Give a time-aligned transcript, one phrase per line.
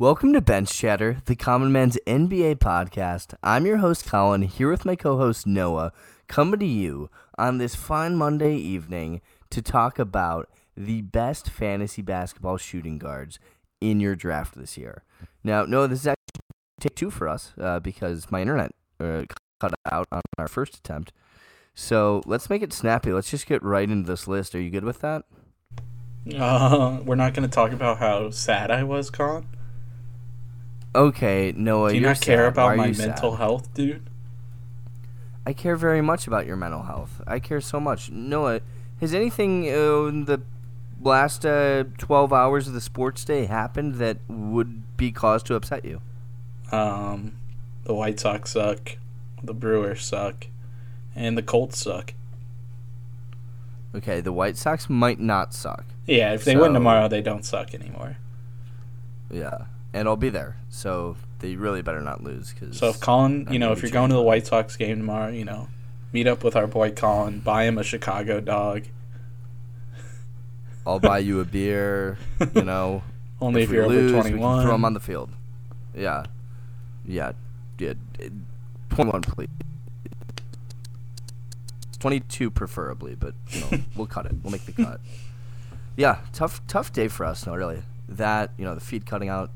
[0.00, 3.34] Welcome to Bench Chatter, the Common Man's NBA podcast.
[3.42, 5.92] I'm your host, Colin, here with my co host, Noah,
[6.26, 9.20] coming to you on this fine Monday evening
[9.50, 13.38] to talk about the best fantasy basketball shooting guards
[13.82, 15.04] in your draft this year.
[15.44, 16.40] Now, Noah, this is actually
[16.80, 18.70] take two for us uh, because my internet
[19.00, 19.24] uh,
[19.60, 21.12] cut out on our first attempt.
[21.74, 23.12] So let's make it snappy.
[23.12, 24.54] Let's just get right into this list.
[24.54, 25.24] Are you good with that?
[26.34, 29.44] Uh, we're not going to talk about how sad I was, Colin.
[30.94, 31.90] Okay, Noah.
[31.90, 32.52] Do you not care sad.
[32.52, 33.38] about my mental sad?
[33.38, 34.02] health, dude?
[35.46, 37.22] I care very much about your mental health.
[37.26, 38.10] I care so much.
[38.10, 38.60] Noah,
[39.00, 40.42] has anything uh, in the
[41.00, 45.84] last uh, 12 hours of the sports day happened that would be cause to upset
[45.84, 46.00] you?
[46.72, 47.36] Um,
[47.84, 48.96] the White Sox suck,
[49.42, 50.48] the Brewers suck,
[51.14, 52.14] and the Colts suck.
[53.94, 55.84] Okay, the White Sox might not suck.
[56.06, 58.18] Yeah, if they win tomorrow, they don't suck anymore.
[59.30, 60.56] Yeah, and I'll be there.
[60.68, 62.52] So they really better not lose.
[62.58, 64.22] Cause So if Colin, I'm you know, if you're going to the.
[64.22, 65.68] White Sox game tomorrow, you know,
[66.12, 68.84] meet up with our boy Colin, buy him a Chicago dog.
[70.86, 72.18] I'll buy you a beer.
[72.54, 73.02] You know,
[73.40, 74.66] Only if, we you're lose, over we can 21.
[74.66, 75.30] throw him on the field.
[75.94, 76.24] Yeah,
[77.04, 77.32] yeah,
[77.78, 77.94] yeah.
[78.90, 79.48] 21, please.
[82.00, 84.32] 22 preferably, but you know, we'll cut it.
[84.42, 85.00] We'll make the cut.
[85.96, 87.46] Yeah, tough, tough day for us.
[87.46, 87.82] No, really.
[88.08, 89.50] That you know, the feed cutting out.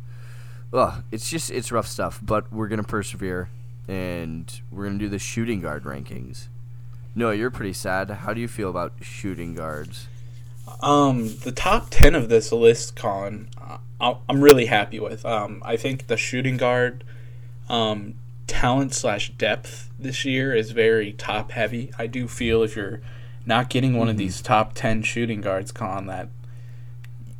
[0.75, 3.49] Ugh, it's just it's rough stuff, but we're gonna persevere,
[3.89, 6.49] and we're gonna do the shooting guard rankings.
[7.15, 8.11] No, you're pretty sad.
[8.11, 10.09] How do you feel about shooting guards?
[10.83, 15.25] Um, the top ten of this list, Colin, uh, I- I'm really happy with.
[15.25, 17.05] Um, I think the shooting guard,
[17.69, 18.15] um,
[18.49, 21.93] talent slash depth this year is very top heavy.
[21.99, 23.01] I do feel if you're
[23.47, 26.31] not getting one of these top ten shooting guards, Colin, that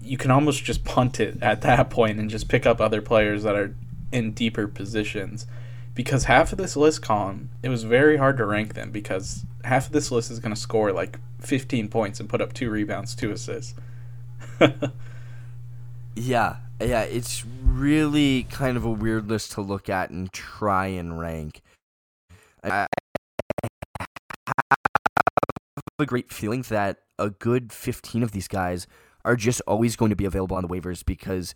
[0.05, 3.43] you can almost just punt it at that point and just pick up other players
[3.43, 3.75] that are
[4.13, 5.47] in deeper positions.
[5.95, 9.87] Because half of this list, Colin, it was very hard to rank them because half
[9.87, 13.15] of this list is going to score like 15 points and put up two rebounds,
[13.15, 13.75] two assists.
[16.17, 21.19] Yeah, yeah, it's really kind of a weird list to look at and try and
[21.19, 21.61] rank.
[22.63, 22.89] I have
[25.99, 28.87] a great feeling that a good 15 of these guys
[29.25, 31.55] are just always going to be available on the waivers because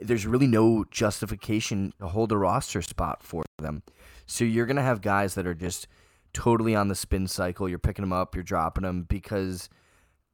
[0.00, 3.82] there's really no justification to hold a roster spot for them.
[4.26, 5.86] So you're going to have guys that are just
[6.32, 7.68] totally on the spin cycle.
[7.68, 9.68] You're picking them up, you're dropping them because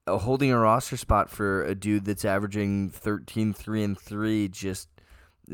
[0.07, 4.89] uh, holding a roster spot for a dude that's averaging 13 3 and 3 just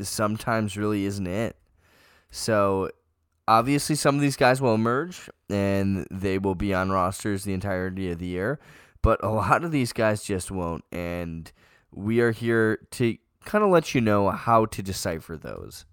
[0.01, 1.57] sometimes really isn't it.
[2.29, 2.89] So
[3.47, 8.11] obviously some of these guys will emerge and they will be on rosters the entirety
[8.11, 8.59] of the year,
[9.03, 11.51] but a lot of these guys just won't and
[11.91, 13.15] we are here to
[13.45, 15.85] kind of let you know how to decipher those.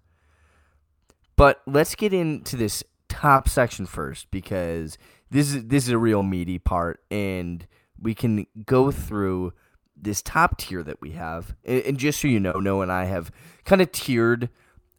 [1.35, 4.97] But let's get into this top section first because
[5.29, 7.67] this is this is a real meaty part and
[7.99, 9.53] we can go through
[9.95, 11.55] this top tier that we have.
[11.63, 13.31] And, and just so you know, Noah and I have
[13.65, 14.49] kind of tiered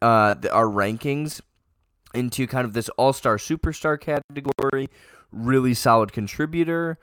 [0.01, 1.41] uh, our rankings
[2.15, 4.89] into kind of this all-star superstar category,
[5.33, 6.99] really solid contributor,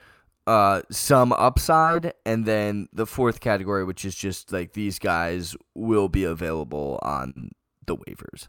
[0.50, 6.10] uh, some upside, and then the fourth category, which is just like these guys will
[6.10, 7.52] be available on
[7.86, 8.48] the waivers.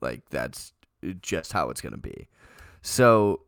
[0.00, 0.72] Like that's
[1.20, 2.26] just how it's gonna be.
[2.80, 3.42] So,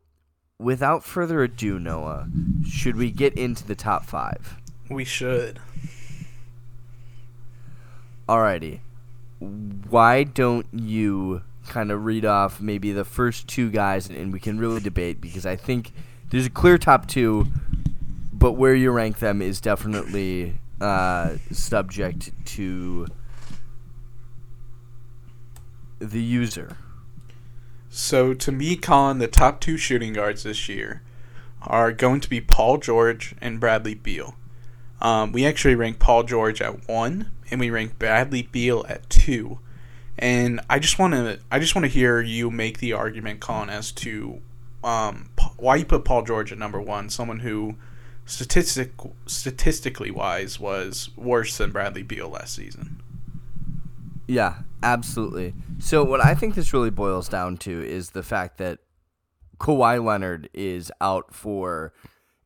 [0.59, 2.29] without further ado, Noah,
[2.69, 4.55] should we get into the top five?
[4.87, 5.59] We should.
[8.29, 8.81] Alrighty.
[9.39, 14.59] Why don't you kind of read off maybe the first two guys and we can
[14.59, 15.91] really debate because I think
[16.29, 17.47] there's a clear top two,
[18.45, 23.07] but where you rank them is definitely uh, subject to
[25.97, 26.77] the user.
[27.89, 31.01] So to me, Colin, the top two shooting guards this year
[31.63, 34.35] are going to be Paul George and Bradley Beal.
[35.01, 39.57] Um, we actually rank Paul George at one, and we rank Bradley Beal at two.
[40.19, 43.71] And I just want to, I just want to hear you make the argument, Colin,
[43.71, 44.39] as to
[44.83, 47.77] um, why you put Paul George at number one, someone who,
[48.25, 48.91] statistic
[49.25, 53.01] statistically wise, was worse than Bradley Beal last season.
[54.27, 55.53] Yeah, absolutely.
[55.79, 58.79] So what I think this really boils down to is the fact that
[59.59, 61.93] Kawhi Leonard is out for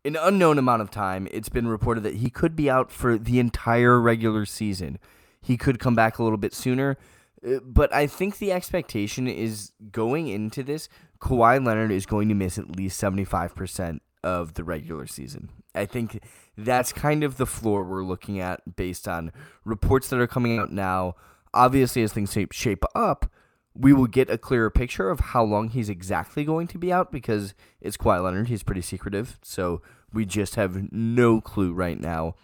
[0.06, 1.28] an unknown amount of time.
[1.32, 5.00] It's been reported that he could be out for the entire regular season.
[5.42, 6.98] He could come back a little bit sooner.
[7.46, 10.90] Uh, But I think the expectation is going into this,
[11.22, 15.50] Kawhi Leonard is going to miss at least 75% of the regular season.
[15.76, 16.24] I think
[16.58, 19.32] that's kind of the floor we're looking at based on
[19.64, 21.16] reports that are coming out now.
[21.54, 23.32] Obviously, as things shape, up,
[23.74, 27.12] we will get a clearer picture of how long he's exactly going to be out
[27.12, 28.48] because it's Kawhi Leonard.
[28.48, 29.40] He's pretty secretive.
[29.42, 29.82] So
[30.12, 32.36] we just have no clue right now.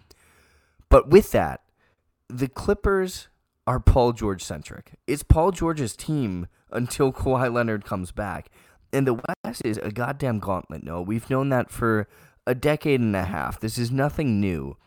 [0.89, 1.61] But with that,
[2.29, 3.27] the Clippers
[3.67, 4.93] are Paul George centric.
[5.07, 8.49] It's Paul George's team until Kawhi Leonard comes back.
[8.93, 10.83] And the West is a goddamn gauntlet.
[10.83, 12.07] No, we've known that for
[12.47, 13.59] a decade and a half.
[13.59, 14.77] This is nothing new.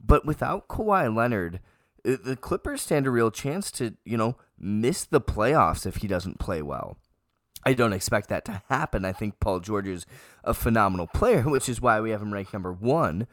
[0.00, 1.60] But without Kawhi Leonard,
[2.06, 6.08] uh, the Clippers stand a real chance to, you know, miss the playoffs if he
[6.08, 6.98] doesn't play well.
[7.64, 9.04] I don't expect that to happen.
[9.04, 10.06] I think Paul George is
[10.44, 13.26] a phenomenal player, which is why we have him ranked number one,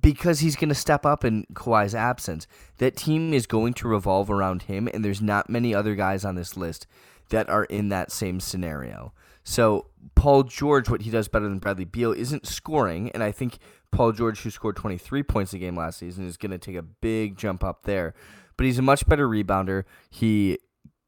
[0.00, 2.46] because he's going to step up in Kawhi's absence.
[2.78, 6.34] That team is going to revolve around him, and there's not many other guys on
[6.36, 6.86] this list
[7.30, 9.12] that are in that same scenario.
[9.44, 13.58] So Paul George, what he does better than Bradley Beal isn't scoring, and I think
[13.92, 16.82] Paul George, who scored 23 points a game last season, is going to take a
[16.82, 18.14] big jump up there.
[18.56, 19.84] But he's a much better rebounder.
[20.10, 20.58] He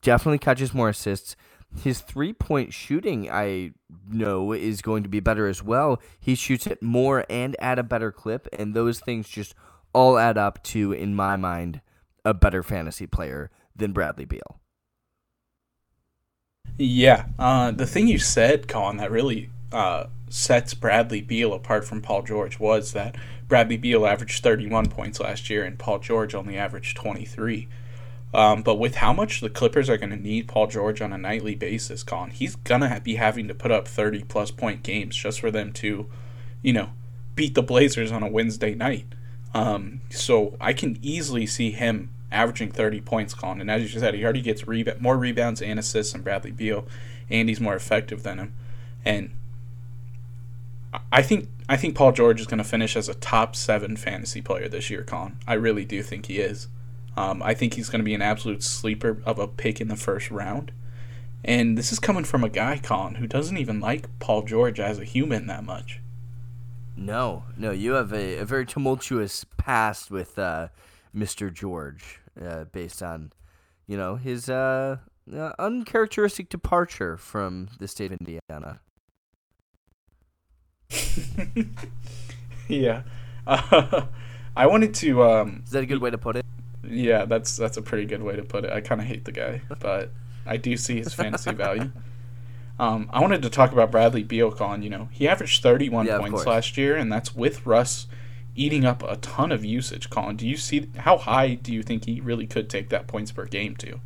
[0.03, 1.35] definitely catches more assists.
[1.83, 3.73] His three point shooting, I
[4.09, 6.01] know, is going to be better as well.
[6.21, 9.55] He shoots it more and at a better clip, and those things just
[9.93, 11.81] all add up to, in my mind,
[12.25, 14.61] a better fantasy player than Bradley Beal.
[16.79, 22.03] Yeah, uh, the thing you said, Colin, that really uh, sets Bradley Beal apart from
[22.03, 23.17] Paul George was that
[23.49, 27.69] Bradley Beal averaged 31 points last year and Paul George only averaged 23.
[28.35, 31.19] Um, but with how much the Clippers are going to need Paul George on a
[31.19, 35.17] nightly basis, Colin, he's going to be having to put up 30 plus point games
[35.17, 36.07] just for them to,
[36.61, 36.91] you know,
[37.35, 39.07] beat the Blazers on a Wednesday night.
[39.55, 43.61] Um, so I can easily see him averaging 30 points, Colin.
[43.61, 46.87] And as you said, he already gets reba- more rebounds and assists than Bradley Beal,
[47.31, 48.55] and he's more effective than him.
[49.05, 49.31] And
[51.13, 54.41] I think I think Paul George is going to finish as a top seven fantasy
[54.41, 55.37] player this year, Colin.
[55.47, 56.69] I really do think he is.
[57.17, 59.97] Um, I think he's going to be an absolute sleeper of a pick in the
[59.97, 60.71] first round.
[61.43, 64.99] And this is coming from a guy, Colin, who doesn't even like Paul George as
[64.99, 66.01] a human that much.
[66.97, 70.69] No, no, you have a, a very tumultuous past with uh,
[71.17, 71.53] Mr.
[71.53, 73.33] George, uh, based on,
[73.87, 74.99] you know, his uh,
[75.35, 78.81] uh, uncharacteristic departure from the state of Indiana.
[82.69, 83.03] yeah,
[83.47, 84.03] uh,
[84.57, 85.23] I wanted to.
[85.25, 86.45] Um, Is that a good way to put it?
[86.85, 88.71] Yeah, that's that's a pretty good way to put it.
[88.71, 90.11] I kind of hate the guy, but
[90.47, 91.91] I do see his fantasy value.
[92.79, 94.83] Um, I wanted to talk about Bradley Beal, Colin.
[94.83, 98.07] You know, he averaged 31 Yeah, points last year, and that's with Russ
[98.57, 100.11] eating up a ton of usage.
[100.11, 103.31] Colin, do you see how high do you think he really could take that points
[103.31, 104.01] per game to?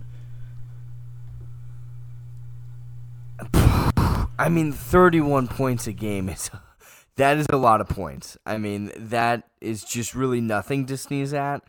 [4.39, 6.51] I mean, 31 points a game is
[7.17, 8.39] that is a lot of points.
[8.47, 11.63] I mean, that is just really nothing to sneeze at,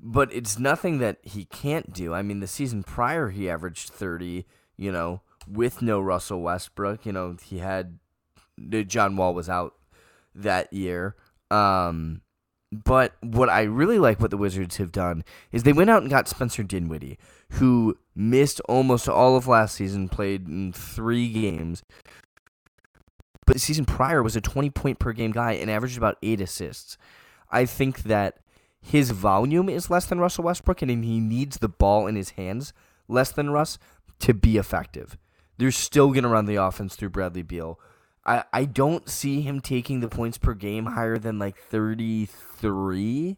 [0.00, 2.14] but it's nothing that he can't do.
[2.14, 4.46] I mean, the season prior he averaged 30,
[4.76, 7.98] you know, with no Russell Westbrook, you know, he had
[8.86, 9.74] John Wall was out
[10.34, 11.14] that year.
[11.50, 12.22] Um
[12.72, 16.10] but what I really like what the Wizards have done is they went out and
[16.10, 17.18] got Spencer Dinwiddie,
[17.52, 21.82] who missed almost all of last season, played in three games.
[23.46, 26.40] But the season prior was a 20 point per game guy and averaged about eight
[26.40, 26.98] assists.
[27.50, 28.38] I think that
[28.80, 32.72] his volume is less than Russell Westbrook, and he needs the ball in his hands
[33.08, 33.78] less than Russ
[34.20, 35.16] to be effective.
[35.58, 37.78] They're still going to run the offense through Bradley Beal.
[38.26, 43.36] I, I don't see him taking the points per game higher than like 33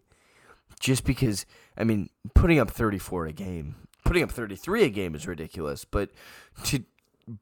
[0.80, 1.45] just because
[1.76, 6.11] I mean putting up 34 a game putting up 33 a game is ridiculous but
[6.64, 6.85] to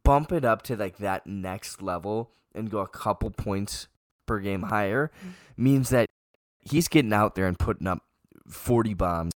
[0.03, 3.87] bump it up to like that next level and go a couple points
[4.26, 5.31] per game higher mm-hmm.
[5.57, 6.09] means that
[6.61, 8.03] he's getting out there and putting up
[8.49, 9.33] 40 bombs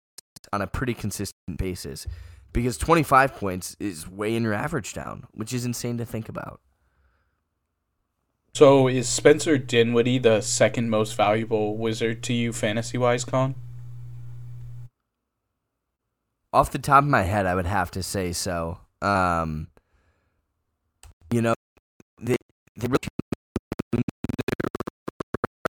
[0.53, 2.07] on a pretty consistent basis
[2.55, 6.61] because 25 points is weighing your average down which is insane to think about
[8.55, 13.55] So is Spencer Dinwiddie the second most valuable wizard to you fantasy wise, Con?
[16.53, 18.79] off the top of my head, I would have to say so.
[19.03, 19.69] Um,
[21.31, 21.55] you know,
[22.19, 22.37] the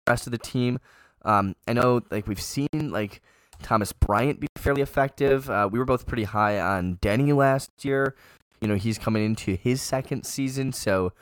[0.08, 0.78] rest of the team.
[1.22, 3.22] Um, I know, like we've seen, like
[3.62, 5.48] Thomas Bryant be fairly effective.
[5.48, 8.14] Uh, we were both pretty high on Deni last year.
[8.60, 11.12] You know, he's coming into his second season, so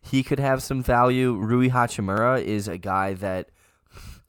[0.00, 1.34] he could have some value.
[1.34, 3.50] Rui Hachimura is a guy that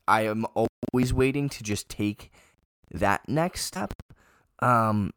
[0.07, 2.31] I am always waiting to just take
[2.91, 3.93] that next step.
[4.59, 5.11] Um,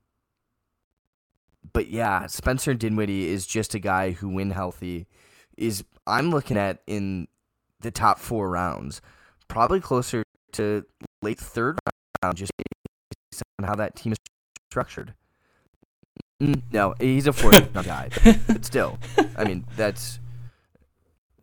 [1.72, 5.06] but yeah, Spencer Dinwiddie is just a guy who, when healthy,
[5.56, 7.26] is I'm looking at in
[7.80, 9.00] the top four rounds,
[9.48, 10.84] probably closer to
[11.22, 11.78] late third
[12.22, 14.18] round, just based on how that team is
[14.70, 15.14] structured.
[16.42, 18.10] Mm, No, he's a fourth guy,
[18.46, 18.98] but still,
[19.36, 20.20] I mean that's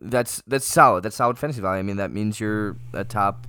[0.02, 1.04] that's that's solid.
[1.04, 1.78] That's solid fantasy value.
[1.78, 3.46] I mean that means you're a top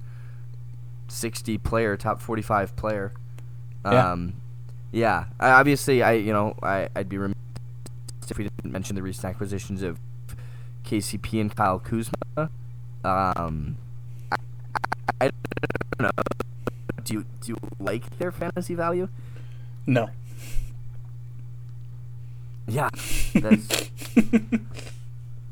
[1.08, 3.14] sixty player, top forty five player.
[3.86, 4.12] Yeah.
[4.12, 4.34] Um,
[4.92, 5.26] yeah.
[5.40, 7.36] I, obviously, I you know I I'd be remiss
[8.30, 10.00] if we didn't mention the recent acquisitions of
[10.86, 12.50] KCP and Kyle Kuzma.
[13.04, 13.78] Um,
[14.32, 14.38] I,
[15.20, 15.30] I, I
[15.98, 16.24] don't know.
[17.04, 19.10] Do you do you like their fantasy value?
[19.86, 20.10] No.
[22.66, 22.90] Yeah,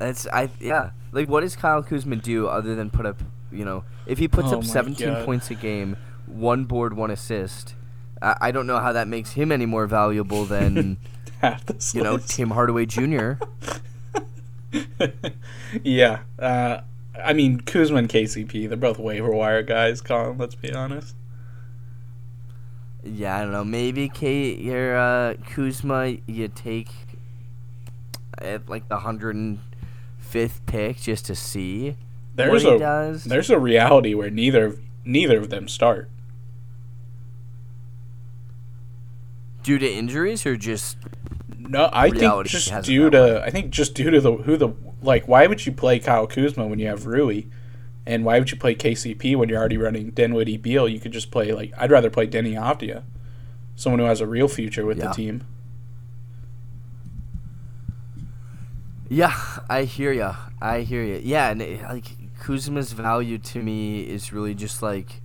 [0.02, 0.90] that's that's I yeah.
[1.12, 3.20] Like, what does Kyle Kuzma do other than put up?
[3.50, 5.24] You know, if he puts Oh up 17 God.
[5.26, 7.74] points a game, one board, one assist,
[8.22, 10.98] I, I don't know how that makes him any more valuable than
[11.92, 12.18] you know.
[12.18, 13.32] Tim Hardaway Jr.
[15.82, 16.20] yeah.
[16.38, 16.80] Uh,
[17.22, 21.14] I mean, Kuzma and KCP, they're both waiver wire guys, Colin, let's be honest.
[23.04, 23.64] Yeah, I don't know.
[23.64, 26.88] Maybe K your uh, Kuzma you take
[28.38, 29.58] at like the hundred and
[30.32, 31.96] fifth pick just to see
[32.34, 33.24] There's what he a does.
[33.24, 36.08] there's a reality where neither of neither of them start.
[39.62, 40.96] Due to injuries or just
[41.56, 44.70] No, I think just due to I think just due to the who the
[45.02, 47.42] like why would you play Kyle Kuzma when you have Rui?
[48.04, 50.88] And why would you play KCP when you're already running Dinwiddie Beal?
[50.88, 53.04] You could just play like I'd rather play Deni Avdija,
[53.76, 55.08] someone who has a real future with Yeah.
[55.08, 55.44] the team.
[59.12, 59.36] Yeah,
[59.68, 60.36] I hear ya.
[60.58, 61.20] I hear ya.
[61.22, 65.20] Yeah, and it, like Kuzma's value to me is really just like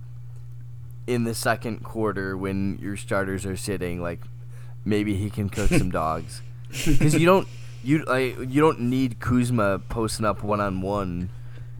[1.06, 4.20] in the second quarter when your starters are sitting, like
[4.84, 7.48] maybe he can cook some dogs because you don't
[7.82, 11.30] you like you don't need Kuzma posting up one on one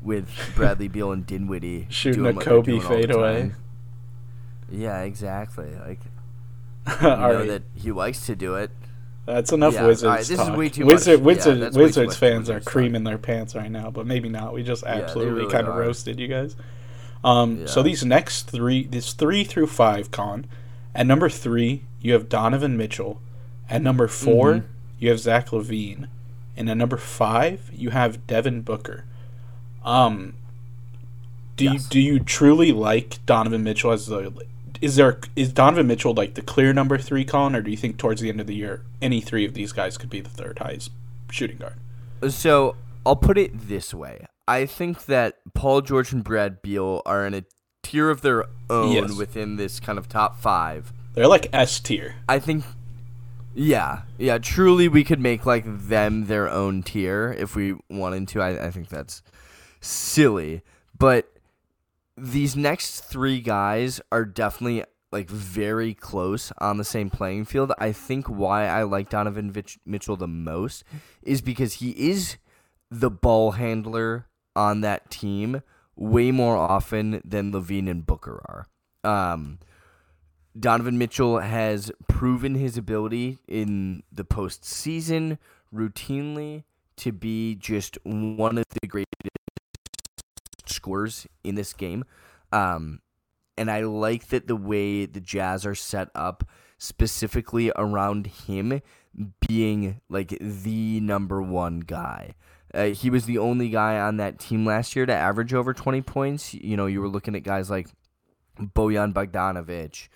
[0.01, 3.53] with Bradley Beal and Dinwiddie Shooting doing a Kobe doing all the fadeaway.
[4.71, 5.77] Yeah, exactly.
[5.77, 6.01] Like
[7.03, 8.71] you know that he likes to do it.
[9.29, 10.57] That's enough Yeah, Wizards right, this is talk.
[10.57, 11.37] way too Wizard, much.
[11.37, 14.55] Wizard, Yeah, Wizards fans are creaming their pants right now, but maybe not.
[14.55, 16.57] We just absolutely really kind of roasted you guys.
[17.23, 20.47] Um, So these next three, this three through five, con.
[20.95, 23.21] At number three, you have Donovan Mitchell.
[23.69, 24.63] At number 4 Mhm.
[24.99, 26.07] you have Zach LaVine,
[26.57, 29.05] and at number five, you have Devin Booker.
[29.85, 30.33] Um,
[31.57, 31.75] do Yes.
[31.75, 34.33] you do you truly like Donovan Mitchell as the?
[34.81, 37.97] Is there is Donovan Mitchell like the clear number three, Colin, or do you think
[37.97, 40.59] towards the end of the year any three of these guys could be the third
[40.61, 40.91] highest
[41.31, 42.33] shooting guard?
[42.33, 47.27] So I'll put it this way: I think that Paul George and Brad Beal are
[47.27, 47.45] in a
[47.83, 49.13] tier of their own Yes.
[49.15, 50.93] within this kind of top five.
[51.15, 52.17] They're like S tier.
[52.29, 52.65] I think,
[53.55, 58.43] yeah, yeah, truly, we could make like them their own tier if we wanted to.
[58.43, 59.23] I, I think that's
[59.81, 60.63] silly,
[60.97, 61.33] but
[62.21, 67.73] these next three guys are definitely like very close on the same playing field.
[67.79, 69.55] I think why I like Donovan
[69.87, 70.85] Mitchell the most
[71.23, 72.37] is because he is
[72.91, 75.63] the ball handler on that team
[75.97, 78.67] way more often than LaVine and Booker are.
[79.33, 79.59] Um,
[80.59, 85.39] Donovan Mitchell has proven his ability in the postseason
[85.75, 86.65] routinely
[86.97, 89.15] to be just one of the greatest
[90.89, 92.05] scorers in this game.
[92.51, 93.01] Um,
[93.59, 98.81] and I like that the way the Jazz are set up specifically around him
[99.47, 102.35] being like the number one guy.
[102.73, 106.01] Uh, he was the only guy on that team last year to average over 20
[106.03, 106.55] points.
[106.55, 107.89] You know, you were looking at guys like
[108.59, 110.09] Bojan Bogdanovic,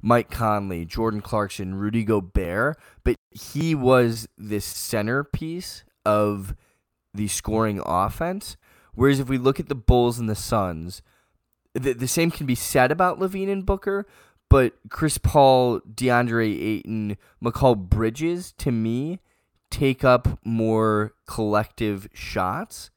[0.00, 6.54] Mike Conley, Jordan Clarkson, Rudy Gobert, but he was this centerpiece of
[7.12, 8.56] the scoring offense.
[8.94, 11.02] Whereas if we look at the Bulls and the Suns,
[11.74, 14.06] the, the same can be said about LaVine and Booker,
[14.48, 19.18] but Chris Paul, DeAndre Ayton, Mikal Bridges, to me,
[19.70, 22.90] take up more collective shots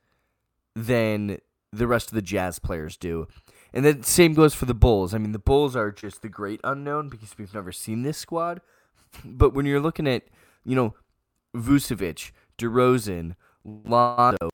[0.75, 1.39] than
[1.74, 3.27] the rest of the Jazz players do.
[3.74, 5.13] And the same goes for the Bulls.
[5.13, 8.62] I mean, the Bulls are just the great unknown because we've never seen this squad.
[9.24, 10.24] But when you're looking at,
[10.66, 10.94] you know,
[11.56, 14.50] Vucevic, DeRozan, Lonzo,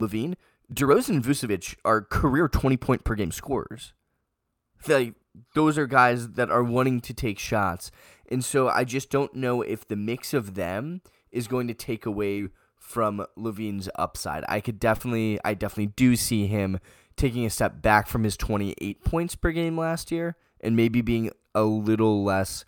[0.00, 0.34] LaVine,
[0.72, 3.92] DeRozan and Vucevic are career 20 point per game scorers.
[4.86, 5.14] Like,
[5.54, 7.90] those are guys that are wanting to take shots.
[8.30, 12.06] And so I just don't know if the mix of them is going to take
[12.06, 14.44] away from LaVine's upside.
[14.48, 16.78] I could definitely I definitely do see him
[17.16, 21.30] taking a step back from his 28 points per game last year and maybe being
[21.54, 22.64] a little less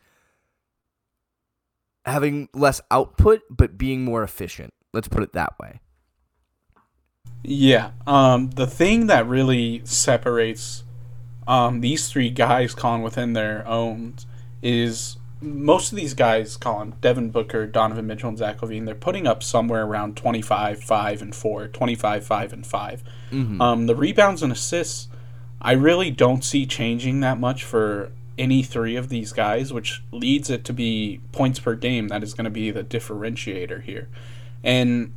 [2.04, 4.72] having less output but being more efficient.
[4.92, 5.80] Let's put it that way.
[7.42, 7.90] Yeah.
[8.06, 10.84] Um, the thing that really separates
[11.46, 14.14] um, these three guys, Colin, within their own,
[14.62, 19.26] is most of these guys, Colin, Devin Booker, Donovan Mitchell, and Zach LaVine, they're putting
[19.26, 23.04] up somewhere around 25, 5, and 4, 25, 5, and 5.
[23.30, 23.60] Mm-hmm.
[23.62, 25.08] Um, the rebounds and assists,
[25.60, 30.50] I really don't see changing that much for any three of these guys, which leads
[30.50, 34.08] it to be points per game that is going to be the differentiator here.
[34.62, 35.12] And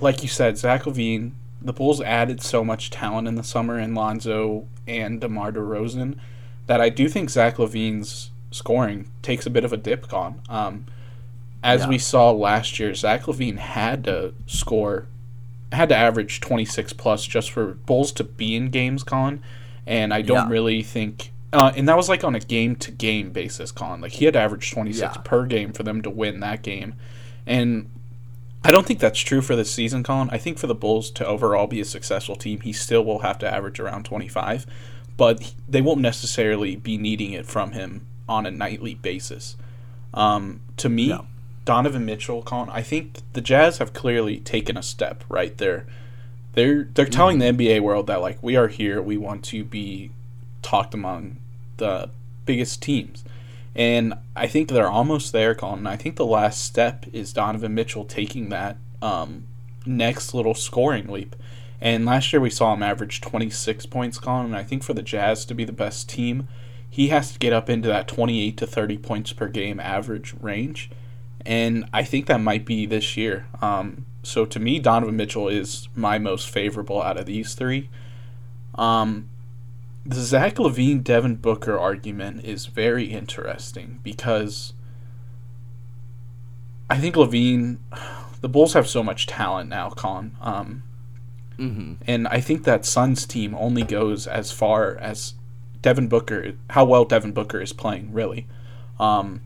[0.00, 3.94] like you said, Zach LaVine, the Bulls added so much talent in the summer in
[3.94, 6.16] Lonzo and DeMar DeRozan
[6.66, 10.40] that I do think Zach LaVine's scoring takes a bit of a dip on.
[10.48, 10.86] Um,
[11.62, 11.88] as Yeah.
[11.88, 15.06] we saw last year, Zach LaVine had to score,
[15.72, 19.40] had to average 26 plus just for Bulls to be in games, Colin.
[19.86, 20.48] And I don't Yeah.
[20.48, 24.00] really think, uh, and that was like on a game to game basis, Colin.
[24.00, 25.22] Like he had to average 26 Yeah.
[25.24, 26.94] per game for them to win that game.
[27.46, 27.88] And
[28.66, 30.28] I don't think that's true for this season, Colin.
[30.32, 33.38] I think for the Bulls to overall be a successful team, he still will have
[33.38, 34.66] to average around 25,
[35.16, 39.54] but they won't necessarily be needing it from him on a nightly basis.
[40.12, 41.28] Um, to me, No.
[41.64, 45.86] Donovan Mitchell, Colin, I think the Jazz have clearly taken a step right there.
[46.54, 50.10] They're they're telling the NBA world that like we are here, we want to be
[50.62, 51.36] talked among
[51.76, 52.10] the
[52.46, 53.22] biggest teams.
[53.76, 55.86] And I think they're almost there, Colin.
[55.86, 59.46] I think the last step is Donovan Mitchell taking that um,
[59.84, 61.36] next little scoring leap.
[61.78, 64.46] And last year we saw him average 26 points, Colin.
[64.46, 66.48] And I think for the Jazz to be the best team,
[66.88, 70.90] he has to get up into that 28 to 30 points per game average range.
[71.44, 73.46] And I think that might be this year.
[73.60, 77.90] Um, so to me, Donovan Mitchell is my most favorable out of these three.
[78.74, 79.28] Um,
[80.08, 84.72] the Zach LaVine Devin Booker argument is very interesting because
[86.88, 87.78] I think LaVine,
[88.40, 90.36] the Bulls have so much talent now, Colin.
[90.40, 90.82] Um,
[91.58, 91.94] Mm-hmm.
[92.06, 95.32] and I think that Suns team only goes as far as
[95.80, 98.46] Devin Booker, how well Devin Booker is playing, really.
[99.00, 99.40] Um,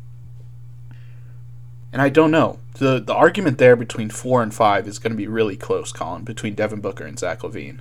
[1.93, 2.59] and I don't know.
[2.75, 6.25] The the argument there between four and five is going to be really close, Colin,
[6.25, 7.79] between Devin Booker and Zach LaVine.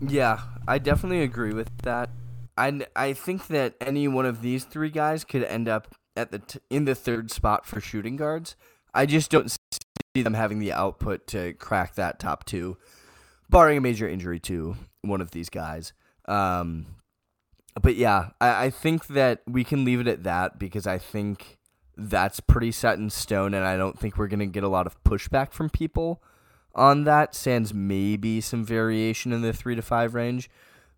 [0.00, 2.10] Yeah, I definitely agree with that.
[2.56, 6.38] I I think that any one of these three guys could end up at the
[6.40, 8.56] t- in the third spot for shooting guards.
[8.94, 12.76] I just don't see them having the output to crack that top two,
[13.50, 15.92] barring a major injury to one of these guys.
[16.26, 16.86] Um,
[17.80, 21.58] but yeah, I, I think that we can leave it at that because I think
[21.96, 25.02] that's pretty set in stone, and I don't think we're gonna get a lot of
[25.02, 26.22] pushback from people
[26.78, 27.34] on that.
[27.34, 30.48] Sans maybe some variation in the three to five range,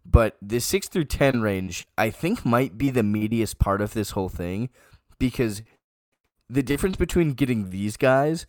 [0.05, 4.11] but the six through ten range, I think, might be the meatiest part of this
[4.11, 4.69] whole thing
[5.19, 5.63] because
[6.49, 8.47] the difference between getting these guys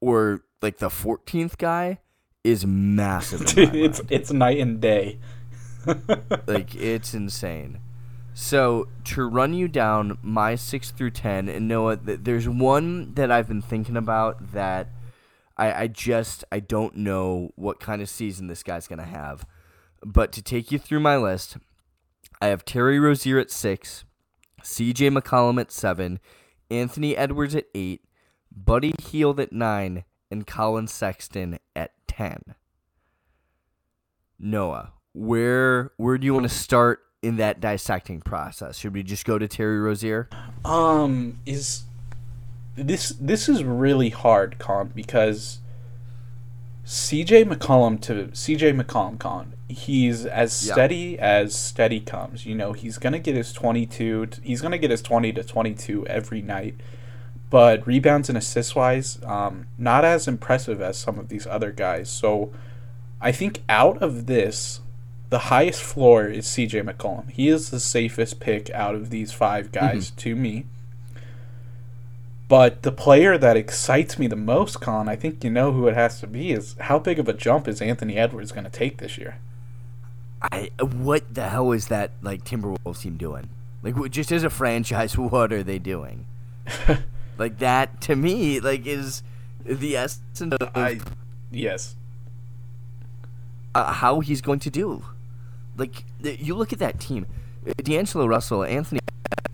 [0.00, 1.98] or like the 14th guy
[2.42, 3.42] is massive.
[3.56, 4.12] it's mind.
[4.12, 5.18] it's night and day.
[6.46, 7.80] like it's insane.
[8.34, 13.30] So to run you down my six through ten, and Noah, th- there's one that
[13.30, 14.88] I've been thinking about that
[15.56, 19.46] I, I just I don't know what kind of season this guy's gonna have.
[20.04, 21.56] But to take you through my list,
[22.40, 24.04] I have Terry Rozier at six,
[24.62, 25.10] C.J.
[25.10, 26.20] McCollum at seven,
[26.70, 28.02] Anthony Edwards at eight,
[28.54, 32.54] Buddy Hield at nine, and Collin Sexton at ten.
[34.38, 38.76] Noah, where where do you want to start in that dissecting process?
[38.78, 40.28] Should we just go to Terry Rozier?
[40.64, 41.84] Um, is
[42.76, 45.60] this this is really hard, Con, because
[46.84, 50.74] CJ McCollum to CJ McCollum, Con, he's as Yeah.
[50.74, 52.46] steady as steady comes.
[52.46, 54.28] You know, he's gonna get his twenty two.
[54.42, 56.74] He's gonna get his twenty to twenty two every night.
[57.48, 62.08] But rebounds and assists wise, um, not as impressive as some of these other guys.
[62.08, 62.50] So,
[63.20, 64.80] I think out of this,
[65.30, 67.30] the highest floor is CJ McCollum.
[67.30, 70.66] He is the safest pick out of these five guys to me.
[72.48, 75.94] But the player that excites me the most, Con, I think you know who it
[75.94, 78.98] has to be, is how big of a jump is Anthony Edwards going to take
[78.98, 79.38] this year?
[80.42, 83.48] I what the hell is that like Timberwolves team doing?
[83.82, 86.26] Like just as a franchise, what are they doing?
[87.38, 89.22] like that to me, like is
[89.64, 91.00] the essence of I,
[91.50, 91.96] yes.
[93.74, 95.04] uh, how he's going to do.
[95.76, 97.26] Like you look at that team,
[97.82, 99.00] D'Angelo Russell, Anthony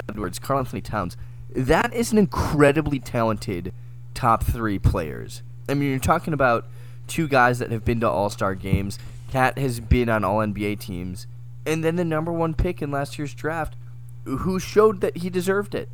[0.09, 1.17] Edwards, Karl-Anthony Towns.
[1.55, 3.73] That is an incredibly talented
[4.15, 5.43] top three players.
[5.69, 6.67] I mean, you're talking about
[7.07, 8.99] two guys that have been to All Star games.
[9.31, 11.27] KAT has been on All NBA teams,
[11.67, 13.77] and then the number one pick in last year's draft,
[14.25, 15.89] who showed that he deserved it.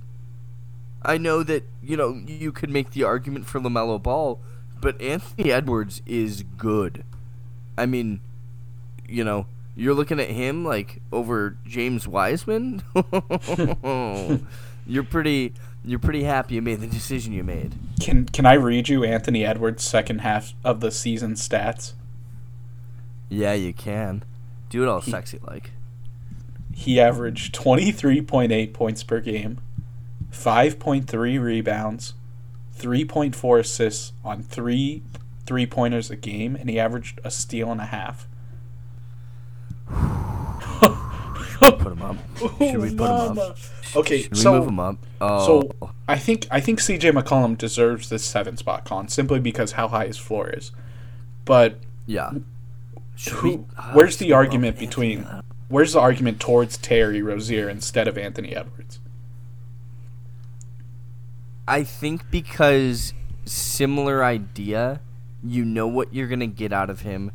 [1.03, 4.41] I know that you know you could make the argument for LaMelo Ball,
[4.81, 7.05] but Anthony Edwards is good.
[7.77, 8.21] I mean,
[9.09, 12.83] you know, You're looking at him like over James Wiseman.
[14.89, 15.55] you're pretty.
[15.85, 17.75] You're pretty happy you made the decision you made.
[18.01, 21.93] Can Can I read you Anthony Edwards' second half of the season stats?
[23.29, 24.25] Yeah, you can.
[24.71, 25.71] Do it all he, sexy like.
[26.75, 29.61] He averaged 23.8 points per game,
[30.31, 32.15] 5.3 rebounds,
[32.79, 35.03] 3.4 assists on three
[35.47, 38.27] three pointers a game, and he averaged a steal and a half.
[41.61, 42.17] put him up.
[42.41, 43.59] Oh, Should we put him up?
[43.97, 44.97] Okay, Should so we move him up?
[45.21, 45.47] Oh.
[45.47, 49.89] So I think I think CJ McCollum deserves this seven spot con simply because how
[49.89, 50.73] high his floor is.
[51.45, 52.33] But yeah,
[53.31, 53.55] who, we,
[53.93, 55.27] where's the argument between?
[55.69, 59.01] Where's the argument towards Terry Rozier instead of Anthony Edwards?
[61.67, 63.13] I think because
[63.45, 65.01] similar idea,
[65.43, 67.33] you know what you're gonna get out of him.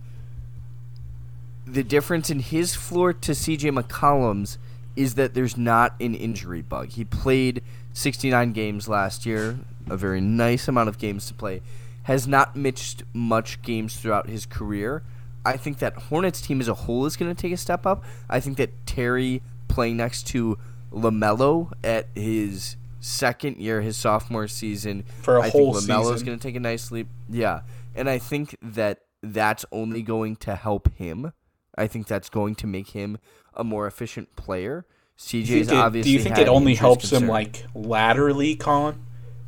[1.73, 4.59] The difference in his floor to CJ McCollum's
[4.95, 6.89] is that there's not an injury bug.
[6.89, 9.57] He played 69 games last year,
[9.89, 11.63] a very nice amount of games to play.
[12.03, 15.01] Has not missed much games throughout his career.
[15.43, 18.03] I think that Hornets team as a whole is going to take a step up.
[18.29, 20.59] I think that Terry playing next to
[20.91, 26.21] LaMelo at his second year, his sophomore season, for a I whole think LaMelo is
[26.21, 27.07] going to take a nice leap.
[27.27, 27.61] Yeah,
[27.95, 31.33] and I think that that's only going to help him.
[31.77, 33.17] I think that's going to make him
[33.53, 34.85] a more efficient player.
[35.17, 36.11] CJ's it, obviously.
[36.11, 37.23] Do you think it only helps concern.
[37.23, 39.03] him like laterally, Colin,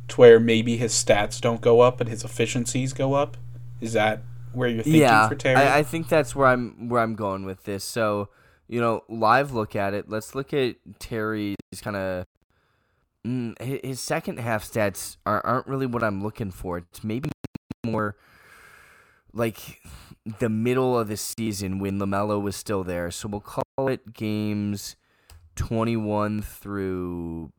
[0.08, 3.36] to where maybe his stats don't go up but his efficiencies go up?
[3.80, 5.56] Is that where you're thinking yeah, for Terry?
[5.56, 7.84] I, I think that's where I'm where I'm going with this.
[7.84, 8.28] So
[8.68, 10.08] you know, live look at it.
[10.08, 12.26] Let's look at Terry's kind of.
[13.26, 16.78] Mm, his second half stats are, aren't really what I'm looking for.
[16.78, 17.28] It's maybe
[17.84, 18.16] more
[19.32, 19.80] like
[20.38, 23.10] the middle of the season when LaMelo was still there.
[23.10, 24.96] So we'll call it games
[25.54, 27.52] 21 through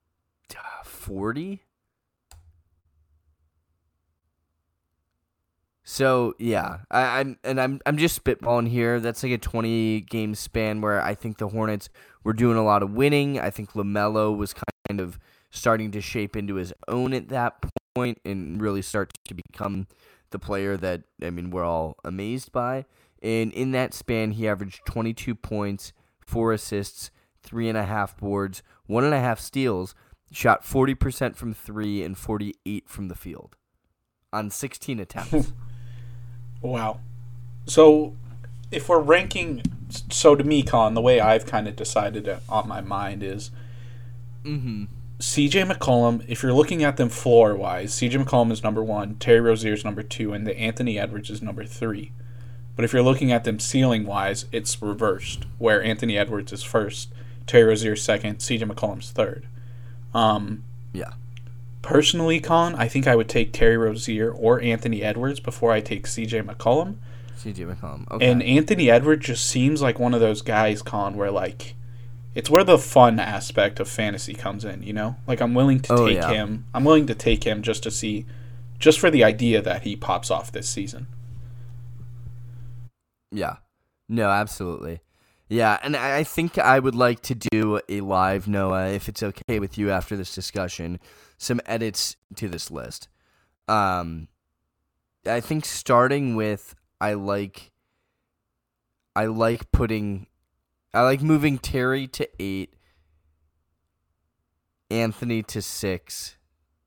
[0.55, 1.63] uh, 40.
[5.89, 8.99] So yeah, I, am and I'm I'm just spitballing here.
[8.99, 11.87] That's like a 20 game span where I think the Hornets
[12.25, 13.39] were doing a lot of winning.
[13.39, 14.53] I think LaMelo was
[14.89, 15.17] kind of
[15.49, 17.63] starting to shape into his own at that
[17.95, 19.87] point and really start to become
[20.31, 22.85] the player that I mean we're all amazed by.
[23.21, 27.09] And in that span, he averaged 22 points, four assists,
[27.41, 29.95] three and a half boards, one and a half steals,
[30.31, 33.55] shot 40% from three and 48 from the field
[34.31, 35.53] on 16 attempts.
[36.61, 36.99] wow.
[37.65, 38.15] So
[38.71, 39.63] if we're ranking,
[40.11, 43.51] so to me, Con, the way I've kind of decided it on my mind is.
[44.43, 44.85] Mm-hmm.
[45.19, 49.41] CJ McCollum, if you're looking at them floor wise, CJ McCollum is number one, Terry
[49.41, 52.11] Rozier is number two, and the Anthony Edwards is number three.
[52.75, 57.11] But if you're looking at them ceiling wise, it's reversed, where Anthony Edwards is first,
[57.47, 59.47] Terry Rozier second, CJ McCollum's third.
[60.13, 61.13] Um, yeah.
[61.81, 66.05] Personally, Con, I think I would take Terry Rozier or Anthony Edwards before I take
[66.05, 66.97] CJ McCollum.
[67.39, 68.11] CJ McCollum.
[68.11, 68.29] Okay.
[68.29, 71.75] And Anthony Edwards just seems like one of those guys, Con, where like
[72.35, 75.15] it's where the fun aspect of fantasy comes in, you know?
[75.27, 76.29] Like I'm willing to oh, take yeah.
[76.29, 76.65] him.
[76.73, 78.25] I'm willing to take him just to see
[78.79, 81.07] just for the idea that he pops off this season.
[83.31, 83.57] Yeah.
[84.07, 85.01] No, absolutely.
[85.49, 89.59] Yeah, and I think I would like to do a live Noah, if it's okay
[89.59, 90.99] with you after this discussion,
[91.37, 93.07] some edits to this list.
[93.69, 94.27] Um,
[95.25, 97.71] I think starting with I like
[99.15, 100.27] I like putting
[100.97, 102.73] I like moving Terry to eight,
[104.89, 106.37] Anthony to six,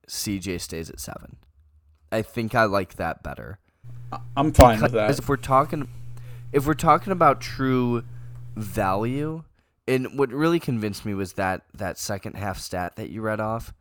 [0.09, 1.37] CJ stays at seven.
[2.11, 3.61] I think I like that better.
[4.37, 5.17] I'm fine because with that.
[5.17, 5.87] If we're talking,
[6.51, 8.03] if we're talking about true
[8.57, 9.45] value,
[9.87, 13.73] and what really convinced me was that that second half stat that you read off.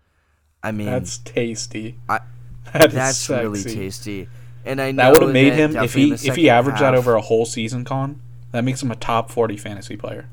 [0.61, 1.97] I mean, that's tasty.
[2.07, 2.19] I,
[2.73, 4.29] that that's really tasty.
[4.63, 7.15] And I that would have made him if he if he averaged half, that over
[7.15, 10.29] a whole season, con that makes him a top 40 fantasy player.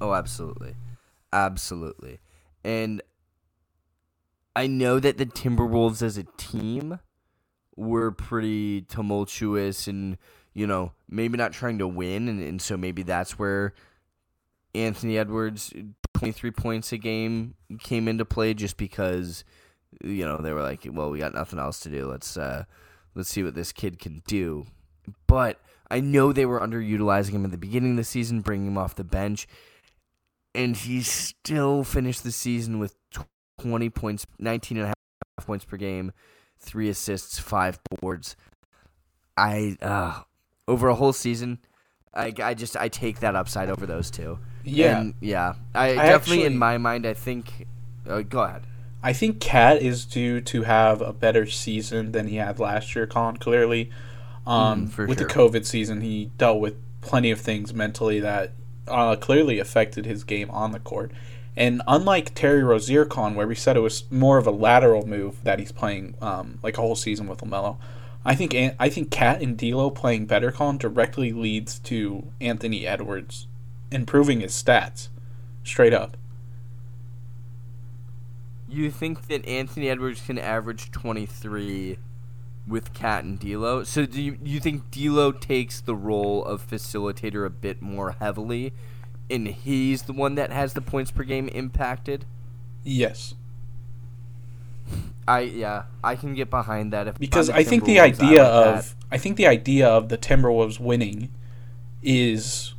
[0.00, 0.74] Oh, absolutely.
[1.32, 2.20] Absolutely.
[2.62, 3.02] And
[4.56, 7.00] I know that the Timberwolves as a team
[7.76, 10.16] were pretty tumultuous and,
[10.52, 12.28] you know, maybe not trying to win.
[12.28, 13.74] And, and so maybe that's where
[14.74, 15.72] Anthony Edwards,
[16.14, 19.44] 23 points a game, came into play just because,
[20.02, 22.08] you know, they were like, well, we got nothing else to do.
[22.08, 22.64] Let's, uh,
[23.14, 24.66] let's see what this kid can do.
[25.26, 28.78] But I know they were underutilizing him at the beginning of the season, bringing him
[28.78, 29.46] off the bench,
[30.54, 32.96] and he still finished the season with
[33.60, 36.12] 20 points, 19 and a half points per game,
[36.58, 38.36] three assists, five boards.
[39.36, 40.22] I uh,
[40.68, 41.58] over a whole season,
[42.14, 44.38] I, I just I take that upside over those two.
[44.64, 45.00] Yeah.
[45.00, 45.54] And, yeah.
[45.74, 47.66] I, I definitely actually- in my mind I think.
[48.08, 48.62] Uh, go ahead.
[49.02, 53.06] I think KAT is due to have a better season than he had last year,
[53.06, 53.36] Colin.
[53.36, 53.90] Clearly,
[54.46, 55.28] um, Mm, for with sure.
[55.28, 58.52] the COVID season, he dealt with plenty of things mentally that
[58.88, 61.10] uh, clearly affected his game on the court.
[61.56, 65.42] And unlike Terry Rozier Con, where we said it was more of a lateral move
[65.44, 67.76] that he's playing um, like a whole season with LaMelo,
[68.24, 72.86] I think An- I think KAT and D'Lo playing better, Con directly leads to Anthony
[72.86, 73.46] Edwards
[73.92, 75.08] improving his stats,
[75.62, 76.16] straight up.
[78.68, 81.98] You think that Anthony Edwards can average 23
[82.66, 83.84] with KAT and D'Lo?
[83.84, 88.72] So do you, you think D'Lo takes the role of facilitator a bit more heavily,
[89.30, 92.24] and he's the one that has the points per game impacted?
[92.82, 93.34] Yes.
[95.26, 97.08] I yeah, I can get behind that.
[97.08, 100.18] If because I'm think the I idea like of I think the idea of the
[100.18, 101.30] Timberwolves winning
[102.02, 102.74] is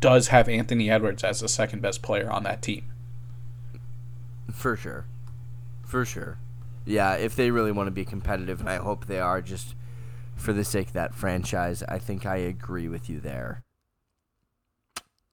[0.00, 2.84] does have Anthony Edwards as the second best player on that team.
[4.52, 5.06] for sure,
[5.84, 6.38] for sure.
[6.88, 9.74] Yeah, if they really want to be competitive, and I hope they are, just
[10.36, 13.62] for the sake of that franchise, I think I agree with you there.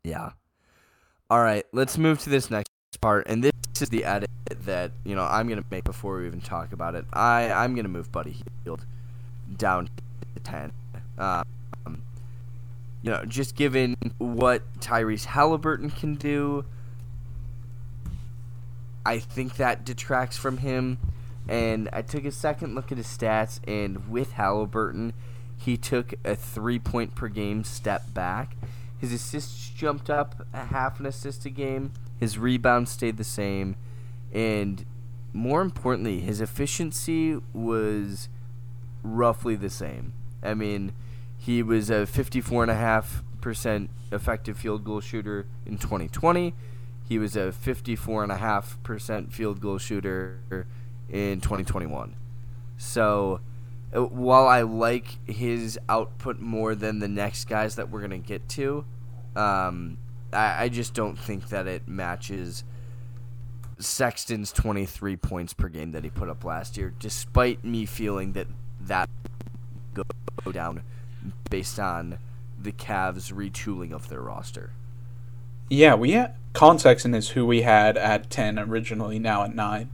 [0.03, 0.31] Yeah.
[1.29, 4.29] All right, let's move to this next part, and this is the edit
[4.65, 7.05] that you know I'm gonna make before we even talk about it.
[7.13, 8.85] I I'm gonna move Buddy Hield
[9.55, 9.89] down
[10.35, 10.73] to ten.
[11.17, 11.45] Um,
[13.01, 16.65] you know, just given what Tyrese Halliburton can do,
[19.05, 20.97] I think that detracts from him.
[21.47, 25.13] And I took a second look at his stats, and with Halliburton,
[25.58, 28.55] he took a three point per game step back.
[28.97, 31.93] His assists jumped up a half an assist a game.
[32.19, 33.75] His rebounds stayed the same.
[34.34, 34.86] And
[35.34, 38.29] more importantly, his efficiency was
[39.03, 40.13] roughly the same.
[40.41, 40.93] I mean,
[41.38, 46.53] he was a 54.5% effective field goal shooter in 2020.
[47.08, 50.67] He was a 54.5% field goal shooter
[51.15, 52.13] in 2021.
[52.78, 53.39] So,
[53.95, 58.28] uh, while I like his output more than the next guys that we're going to
[58.28, 58.84] get to,
[59.36, 59.97] um,
[60.34, 62.65] I, I just don't think that it matches
[63.80, 68.47] Sexton's 23 points per game that he put up last year, despite me feeling that
[68.82, 69.10] that
[69.93, 70.04] go,
[70.51, 70.84] down
[71.49, 72.17] based on
[72.62, 74.73] the Cavs retooling of their roster.
[75.69, 79.89] Yeah, we had Collin Sexton is who we had at ten originally, now at nine.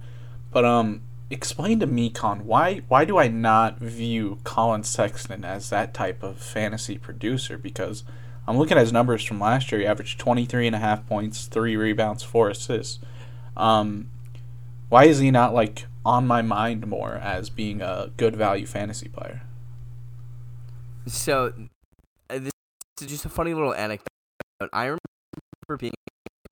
[0.51, 5.69] But um, explain to me, Con, why why do I not view Collin Sexton as
[5.69, 7.57] that type of fantasy producer?
[7.57, 8.03] Because
[8.47, 9.81] I'm looking at his numbers from last year.
[9.81, 12.99] He averaged 23 and a half points, three rebounds, four assists.
[13.55, 14.09] Um,
[14.89, 19.07] why is he not like on my mind more as being a good value fantasy
[19.07, 19.43] player?
[21.07, 21.53] So,
[22.29, 22.51] uh, this
[23.01, 24.07] is just a funny little anecdote.
[24.73, 25.93] I remember being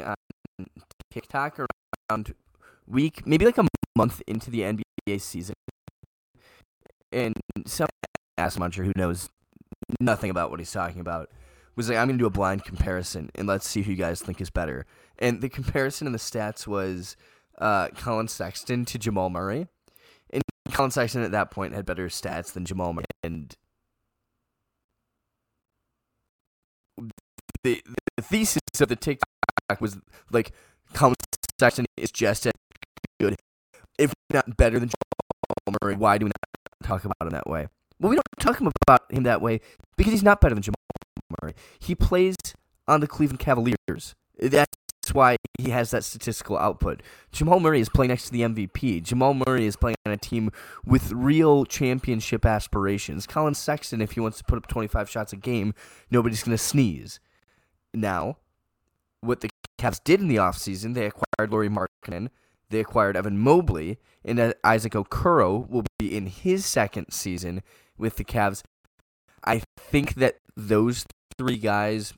[0.03, 0.15] on
[1.11, 2.33] TikTok around
[2.89, 5.56] week, maybe like a month into the NBA season,
[7.12, 7.34] and
[7.65, 7.89] some
[8.38, 9.30] ass muncher who knows
[9.99, 11.30] nothing about what he's talking about
[11.75, 14.41] was like, "I'm gonna do a blind comparison, and let's see who you guys think
[14.41, 14.86] is better."
[15.17, 17.15] And the comparison in the stats was
[17.58, 19.67] uh, Collin Sexton to Jamal Murray,
[20.32, 23.56] and Collin Sexton at that point had better stats than Jamal Murray, and
[27.63, 27.82] the,
[28.15, 29.97] the thesis of the TikTok was
[30.32, 30.52] like
[30.93, 31.15] Collin
[31.60, 32.47] Sexton is just
[33.19, 33.36] good,
[33.97, 35.95] if not better than Jamal Murray.
[35.95, 37.67] Why do we not talk about him that way?
[37.99, 39.60] Well, we don't talk about him that way
[39.97, 40.75] because he's not better than Jamal
[41.41, 41.53] Murray.
[41.79, 42.36] He plays
[42.88, 44.15] on the Cleveland Cavaliers.
[44.41, 44.67] That's
[45.12, 47.01] why he has that statistical output.
[47.32, 49.03] Jamal Murray is playing next to the MVP.
[49.03, 50.51] Jamal Murray is playing on a team
[50.86, 53.27] with real championship aspirations.
[53.27, 55.73] Collin Sexton, if he wants to put up 25 shots a game,
[56.10, 57.19] nobody's going to sneeze.
[57.93, 58.38] Now,
[59.21, 62.29] what the Cavs did in the offseason, they acquired Lauri Markkanen,
[62.69, 67.63] they acquired Evan Mobley, and uh, Isaac Okoro will be in his second season
[67.97, 68.62] with the Cavs.
[69.43, 71.05] I think that those
[71.38, 72.13] three guys,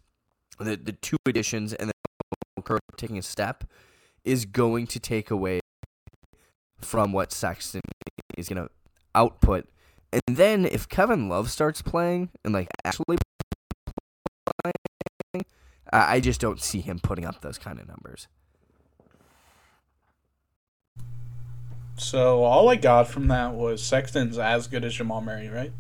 [0.60, 1.94] the, the two additions, and then
[2.60, 3.64] Okoro taking a step,
[4.24, 5.60] is going to take away
[6.80, 7.82] from what Sexton
[8.38, 8.70] is going to
[9.16, 9.68] output.
[10.12, 13.18] And then if Kevin Love starts playing and like actually
[14.64, 15.46] playing,
[15.94, 18.28] I I just don't see him putting up those kind of numbers.
[22.02, 25.72] So all I got from that was Sexton's as good as Jamal Murray, right?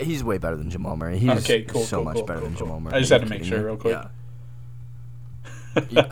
[0.00, 1.18] He's way better than Jamal Murray.
[1.18, 2.56] He's Okay, cool, so cool, much cool, better than.
[2.56, 2.94] Jamal Murray.
[2.94, 3.64] I just had to make sure me?
[3.64, 3.96] real quick.
[5.88, 6.10] Yeah.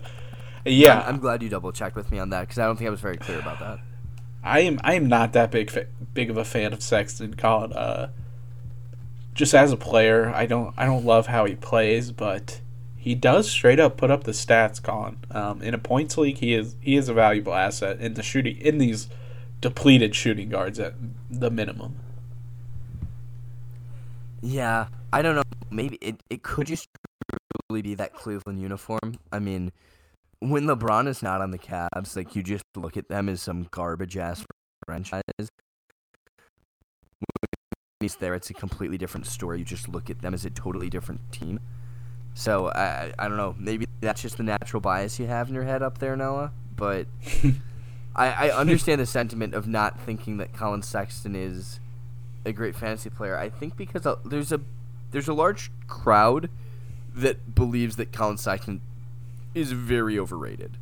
[0.64, 2.86] yeah, I'm, I'm glad you double checked with me on that because I don't think
[2.86, 3.80] I was very clear about that.
[4.44, 7.34] I am I am not that big fa- big of a fan of Sexton.
[7.34, 8.10] Colin, uh,
[9.34, 12.60] just as a player, I don't I don't love how he plays, but
[13.08, 14.82] he does straight up put up the stats.
[14.82, 18.22] Colin, um, in a points league, he is he is a valuable asset in the
[18.22, 19.08] shooting in these
[19.62, 20.92] depleted shooting guards at
[21.30, 21.96] the minimum.
[24.42, 25.42] Yeah, I don't know.
[25.70, 26.86] Maybe it, it could just
[27.70, 29.18] really be that Cleveland uniform.
[29.32, 29.72] I mean,
[30.40, 33.68] when LeBron is not on the Cavs, like you just look at them as some
[33.70, 34.44] garbage ass
[34.84, 35.22] franchise.
[35.38, 35.48] When
[38.00, 39.60] he's there, it's a completely different story.
[39.60, 41.58] You just look at them as a totally different team.
[42.38, 43.56] So I I don't know.
[43.58, 46.52] Maybe that's just the natural bias you have in your head up there, Noah.
[46.76, 47.08] But
[48.14, 51.80] I, I understand the sentiment of not thinking that Collin Sexton is
[52.44, 53.36] a great fantasy player.
[53.36, 54.60] I think because uh, there's a
[55.10, 56.48] there's a large crowd
[57.12, 58.82] that believes that Collin Sexton
[59.52, 60.78] is very overrated,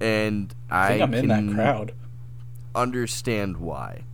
[0.00, 1.92] and I think I am in that crowd.
[2.74, 4.04] Understand why?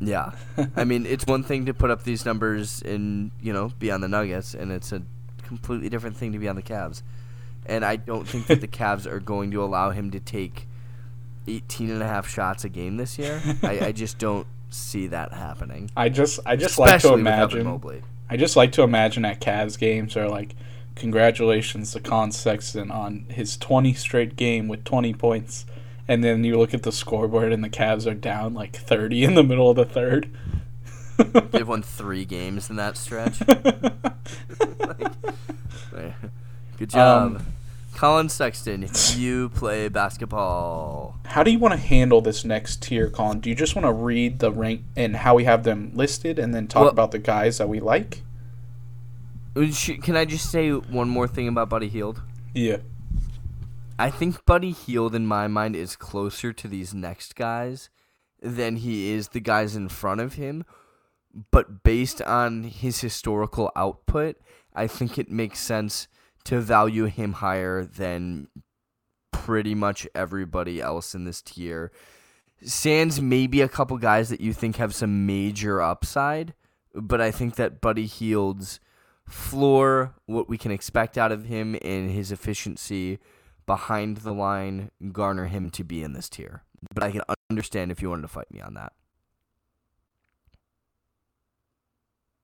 [0.00, 0.32] Yeah,
[0.76, 4.00] I mean it's one thing to put up these numbers and you know be on
[4.00, 5.02] the Nuggets, and it's a
[5.42, 7.02] completely different thing to be on the Cavs.
[7.66, 10.66] And I don't think that the Cavs are going to allow him to take
[11.46, 13.42] 18 and a half shots a game this year.
[13.62, 15.90] I, I just don't see that happening.
[15.96, 18.00] I just I just Especially like to imagine.
[18.28, 20.54] I just like to imagine at Cavs games are like
[20.94, 25.66] congratulations to Con Sexton on his 20 straight game with 20 points.
[26.10, 29.34] And then you look at the scoreboard and the Cavs are down like 30 in
[29.36, 30.28] the middle of the third.
[31.16, 33.38] They've won three games in that stretch.
[33.48, 35.12] like,
[36.78, 37.36] good job.
[37.36, 37.46] Um,
[37.94, 41.20] Collin Sexton, you play basketball.
[41.26, 43.38] How do you want to handle this next tier, Colin?
[43.38, 46.52] Do you just want to read the rank and how we have them listed and
[46.52, 48.22] then talk well, about the guys that we like?
[49.54, 52.20] Can I just say one more thing about Buddy Hield?
[52.52, 52.78] Yeah.
[54.00, 57.90] I think Buddy Hield, in my mind, is closer to these next guys
[58.40, 60.64] than he is the guys in front of him.
[61.50, 64.36] But based on his historical output,
[64.74, 66.08] I think it makes sense
[66.44, 68.48] to value him higher than
[69.32, 71.92] pretty much everybody else in this tier.
[72.62, 76.54] Sans maybe a couple guys that you think have some major upside,
[76.94, 78.80] but I think that Buddy Hield's
[79.28, 83.18] floor, what we can expect out of him, and his efficiency
[83.66, 86.62] behind the line garner him to be in this tier.
[86.94, 88.92] But I can understand if you wanted to fight me on that.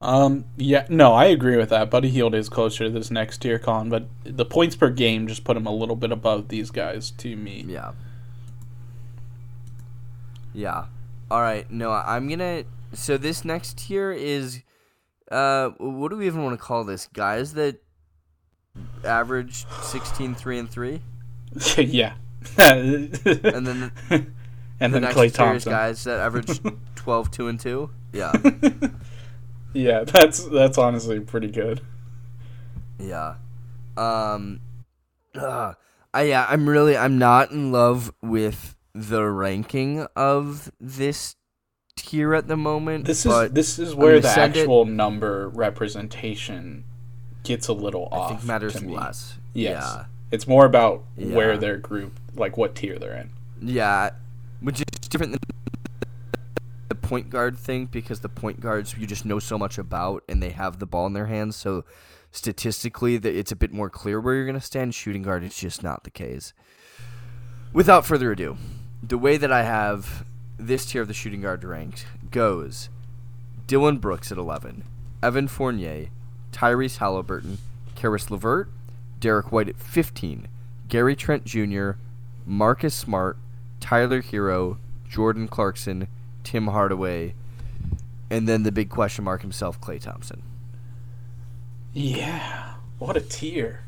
[0.01, 1.91] Um, yeah, no, I agree with that.
[1.91, 5.43] Buddy Hield is closer to this next tier, Colin, but the points per game just
[5.43, 7.65] put him a little bit above these guys to me.
[7.67, 7.93] Yeah.
[10.53, 10.87] Yeah.
[11.31, 11.71] All right.
[11.71, 12.65] No, I'm gonna.
[12.93, 14.63] So this next tier is
[15.31, 17.09] uh, what do we even want to call this?
[17.13, 17.83] Guys that
[19.07, 21.01] average 16, 3, and 3?
[21.79, 22.15] yeah.
[22.59, 23.93] and then the,
[24.81, 25.71] and the then Klay Thompson.
[25.71, 26.61] guys that average
[26.97, 27.91] 12, 2, and 2?
[28.13, 28.33] Yeah.
[29.73, 31.81] yeah, that's that's honestly pretty good.
[32.99, 33.35] Yeah.
[33.97, 34.61] Um
[35.35, 35.75] uh,
[36.15, 41.37] I yeah, I'm really I'm not in love with the ranking of this
[41.97, 43.05] tier at the moment.
[43.05, 46.85] This is this is where the actual it, number representation
[47.47, 48.31] gets a little I off.
[48.31, 49.39] I think matters less.
[49.55, 49.83] Yes.
[49.83, 50.05] Yeah.
[50.31, 51.35] It's more about yeah.
[51.35, 53.31] where they're grouped, like what tier they're in.
[53.63, 54.11] Yeah,
[54.61, 55.41] which is different than
[56.89, 60.43] the point guard thing because the point guards you just know so much about and
[60.43, 61.57] they have the ball in their hands.
[61.57, 61.85] So
[62.33, 64.95] statistically, it's a bit more clear where you're going to stand.
[64.95, 66.53] Shooting guard, it's just not the case.
[67.73, 68.57] Without further ado,
[69.03, 70.25] the way that I have
[70.59, 72.89] this tier of the shooting guard ranked goes
[73.67, 74.85] Dillon Brooks at 11,
[75.23, 76.07] Evan Fournier,
[76.57, 77.59] Tyrese Halliburton,
[77.97, 78.71] Caris LeVert,
[79.21, 80.49] Derrick White at 15,
[80.89, 81.91] Gary Trent Jr.,
[82.47, 83.37] Marcus Smart,
[83.79, 86.09] Tyler Herro, Jordan Clarkson,
[86.45, 87.35] Tim Hardaway,
[88.31, 90.43] and then the big question mark himself, Klay Thompson.
[91.93, 93.85] Yeah, what a tier.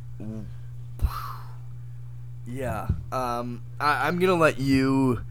[2.47, 5.23] Yeah, um, I, I'm gonna let you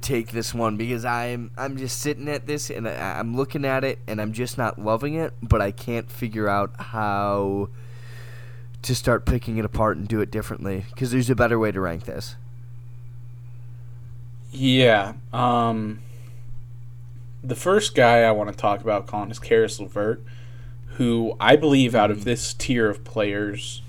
[0.00, 3.84] take this one because I'm I'm just sitting at this and I, am looking at
[3.84, 7.68] it and I'm just not loving it, but I can't figure out how
[8.82, 11.80] to start picking it apart and do it differently because there's a better way to
[11.80, 12.36] rank this.
[14.50, 15.14] Yeah.
[15.32, 16.00] Um,
[17.42, 20.22] the first guy I want to talk about, Colin, is Caris LeVert,
[20.96, 23.82] who I believe out of this tier of players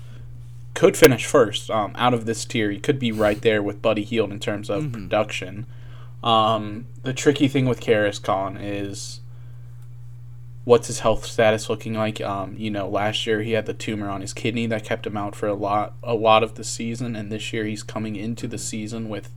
[0.74, 1.70] could finish first.
[1.70, 4.70] Um, out of this tier, he could be right there with Buddy Hield in terms
[4.70, 4.92] of mm-hmm.
[4.92, 5.66] production.
[6.22, 9.20] Um, the tricky thing with Caris Colin is
[10.64, 12.20] what's his health status looking like?
[12.20, 15.16] Um, you know, last year he had the tumor on his kidney that kept him
[15.16, 18.46] out for a lot a lot of the season, and this year he's coming into
[18.46, 19.32] the season with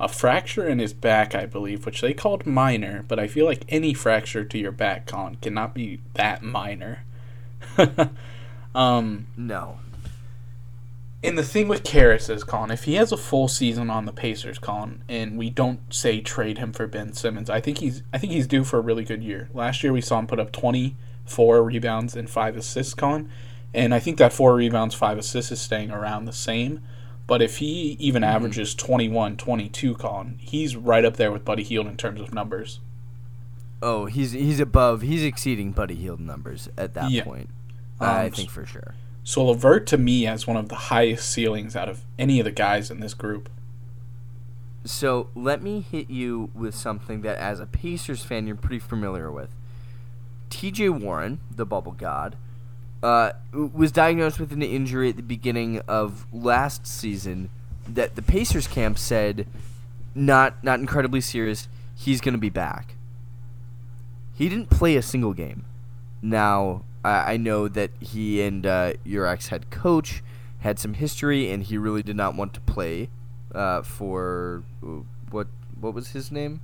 [0.00, 3.66] a fracture in his back, I believe, which they called minor, but I feel like
[3.68, 7.04] any fracture to your back, Colin, cannot be that minor.
[8.74, 9.80] um, No.
[11.22, 14.12] And the thing with Caris is, Colin, if he has a full season on the
[14.12, 18.16] Pacers, Colin, and we don't say trade him for Ben Simmons, I think he's I
[18.18, 19.50] think he's due for a really good year.
[19.52, 20.96] Last year we saw him put up twenty
[21.26, 23.28] four rebounds and five assists, Colin,
[23.74, 26.80] and I think that four rebounds, five assists is staying around the same.
[27.26, 28.34] But if he even Mm-hmm.
[28.34, 32.80] averages 21, 22, Colin, he's right up there with Buddy Hield in terms of numbers.
[33.82, 35.02] Oh, he's he's above.
[35.02, 37.24] He's exceeding Buddy Hield numbers at that Yeah.
[37.24, 37.50] point.
[38.00, 38.94] Um, I think for sure.
[39.24, 42.52] So LeVert to me has one of the highest ceilings out of any of the
[42.52, 43.48] guys in this group.
[44.84, 49.30] So let me hit you with something that, as a Pacers fan, you're pretty familiar
[49.30, 49.50] with.
[50.48, 50.88] T.J.
[50.88, 52.36] Warren, the bubble god,
[53.02, 57.50] uh, was diagnosed with an injury at the beginning of last season
[57.86, 59.46] that the Pacers camp said
[60.14, 61.68] not not incredibly serious.
[61.94, 62.94] He's going to be back.
[64.34, 65.64] He didn't play a single game.
[66.22, 70.22] Now I, I know that he and uh, your ex head coach
[70.60, 73.08] had some history, and he really did not want to play
[73.54, 74.62] uh, for
[75.30, 75.48] what
[75.80, 76.60] what was his name?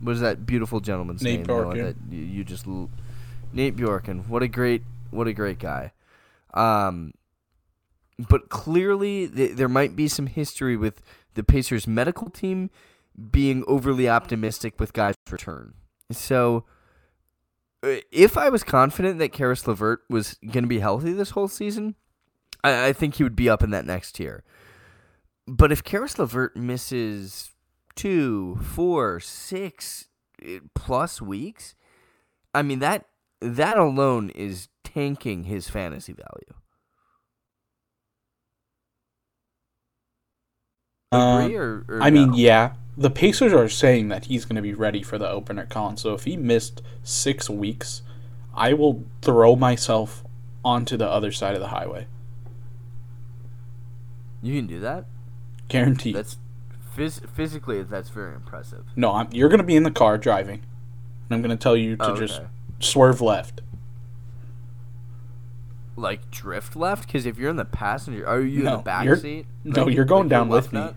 [0.00, 1.46] What was that beautiful gentleman's Nate name?
[1.46, 1.82] Bjorkgren.
[1.84, 2.90] that you, you just l-
[3.52, 4.28] Nate Bjorkgren.
[4.28, 5.92] What a great what a great guy.
[6.54, 7.14] Um,
[8.18, 11.02] but clearly th- there might be some history with
[11.34, 12.70] the Pacers medical team
[13.30, 15.74] being overly optimistic with guys' return.
[16.10, 16.64] So
[17.82, 21.96] if I was confident that Caris LeVert was going to be healthy this whole season,
[22.62, 24.44] I, I think he would be up in that next tier.
[25.46, 27.50] But if Caris LeVert misses
[27.96, 30.08] two, four, six
[30.44, 31.74] eh, plus weeks,
[32.54, 33.06] I mean that
[33.40, 36.54] that alone is tanking his fantasy value.
[41.10, 44.62] Agree or, or Uh, I mean, yeah, the Pacers are saying that he's going to
[44.62, 45.96] be ready for the opener, Colin.
[45.96, 48.02] So if he missed six weeks,
[48.54, 50.24] I will throw myself
[50.64, 52.06] onto the other side of the highway.
[54.42, 55.06] you can do that.
[55.68, 56.14] Guaranteed.
[56.16, 56.36] That's
[56.96, 58.84] phys- physically that's very impressive.
[58.96, 60.62] no, I'm, you're going to be in the car driving,
[61.28, 62.48] and I'm going to tell you to Oh, just okay.
[62.80, 63.62] swerve left.
[65.96, 69.46] like drift left because if you're in the passenger, are you in the back seat?
[69.64, 70.80] no, you're going like down with me.
[70.80, 70.96] nut?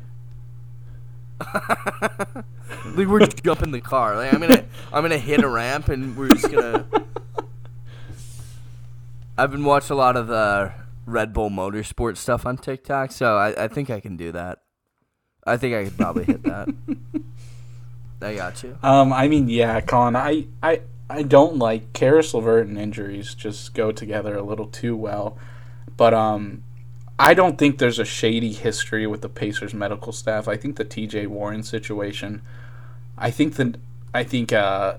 [2.96, 4.16] like we're just jumping the car.
[4.16, 6.86] Like I'm gonna, I'm gonna hit a ramp and we're just gonna.
[9.38, 10.72] I've been watching a lot of the
[11.06, 14.60] Red Bull Motorsport stuff on TikTok, so I, I think I can do that.
[15.46, 16.70] I think I could probably hit that.
[18.22, 18.78] I got you.
[18.82, 23.74] Um, I mean, yeah, Colin, I, I, I don't like Caris LeVert and injuries just
[23.74, 25.38] go together a little too well.
[25.96, 26.64] But um,
[27.18, 30.48] I don't think there's a shady history with the Pacers medical staff.
[30.48, 31.28] I think the T.J.
[31.28, 32.42] Warren situation.
[33.18, 33.78] I think that
[34.14, 34.98] I think uh,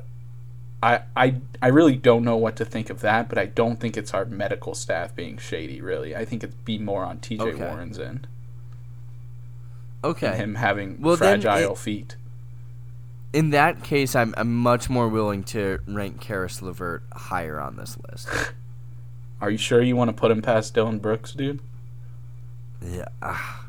[0.82, 3.96] I I I really don't know what to think of that, but I don't think
[3.98, 5.80] it's our medical staff being shady.
[5.82, 7.42] Really, I think it'd be more on T.J.
[7.44, 7.58] Okay.
[7.64, 8.26] Warren's end
[10.02, 10.28] Okay.
[10.28, 12.16] and him having Well, fragile it- feet.
[13.32, 17.98] In that case, I'm, I'm much more willing to rank Caris LeVert higher on this
[18.10, 18.28] list.
[19.42, 21.60] Are you sure you want to put him past Dillon Brooks, dude?
[22.86, 23.06] Yeah.
[23.22, 23.62] ah.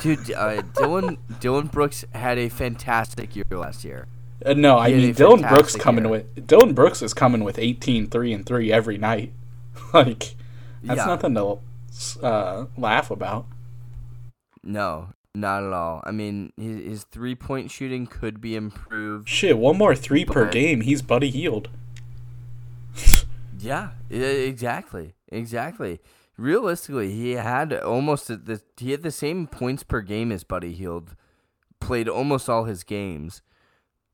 [0.00, 4.08] Dude, uh, Dillon Dillon Brooks had a fantastic year last year.
[4.44, 6.10] Uh, no, I He had mean Dillon Brooks coming year.
[6.10, 9.32] with Dillon Brooks is coming with 18 3 and 3 every night.
[9.94, 10.34] like
[10.82, 11.06] that's Yeah.
[11.06, 11.58] nothing to
[12.26, 13.46] uh, laugh about.
[14.64, 16.02] No, not at all.
[16.04, 19.28] I mean, his, his three point shooting could be improved.
[19.28, 21.68] Shit, one more 3 per game, he's Buddy Hield.
[23.58, 26.00] Yeah, exactly, exactly.
[26.36, 31.14] Realistically, he had almost the- he had the same points per game as Buddy Hield.
[31.80, 33.42] Played almost all his games.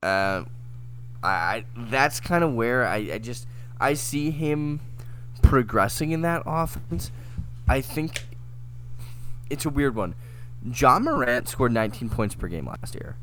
[0.02, 0.44] Uh,
[1.22, 3.46] I, I that's kind of where I, I just
[3.80, 4.80] I see him
[5.42, 7.10] progressing in that offense.
[7.68, 8.24] I think
[9.50, 10.14] it's a weird one.
[10.64, 13.16] Ja Morant scored 19 points per game last year.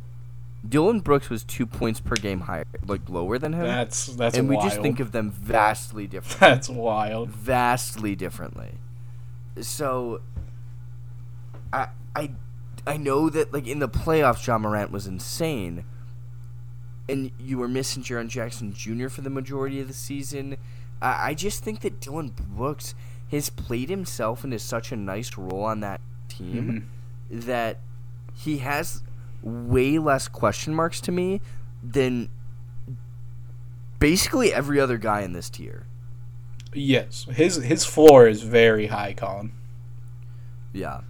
[0.67, 4.49] Dillon Brooks was two points per game higher, like lower than him, That's that's and
[4.49, 4.69] we wild.
[4.69, 7.29] just think of them vastly different that's wild.
[7.29, 8.71] vastly differently.
[9.61, 10.21] So
[11.71, 12.31] I I
[12.87, 15.85] I know that like in the playoffs Ja Morant was insane.
[17.07, 19.09] And you were missing Jaren Jackson Jr.
[19.09, 20.57] for the majority of the season.
[21.01, 22.95] I, I just think that Dillon Brooks
[23.29, 26.89] has played himself into such a nice role on that team
[27.29, 27.39] Mm-hmm.
[27.41, 27.77] that
[28.33, 29.03] he has
[29.43, 31.41] way less question marks to me
[31.83, 32.29] than
[33.99, 35.85] basically every other guy in this tier.
[36.75, 39.51] Yes, his his floor is very high, Colin.
[40.73, 41.01] Yeah.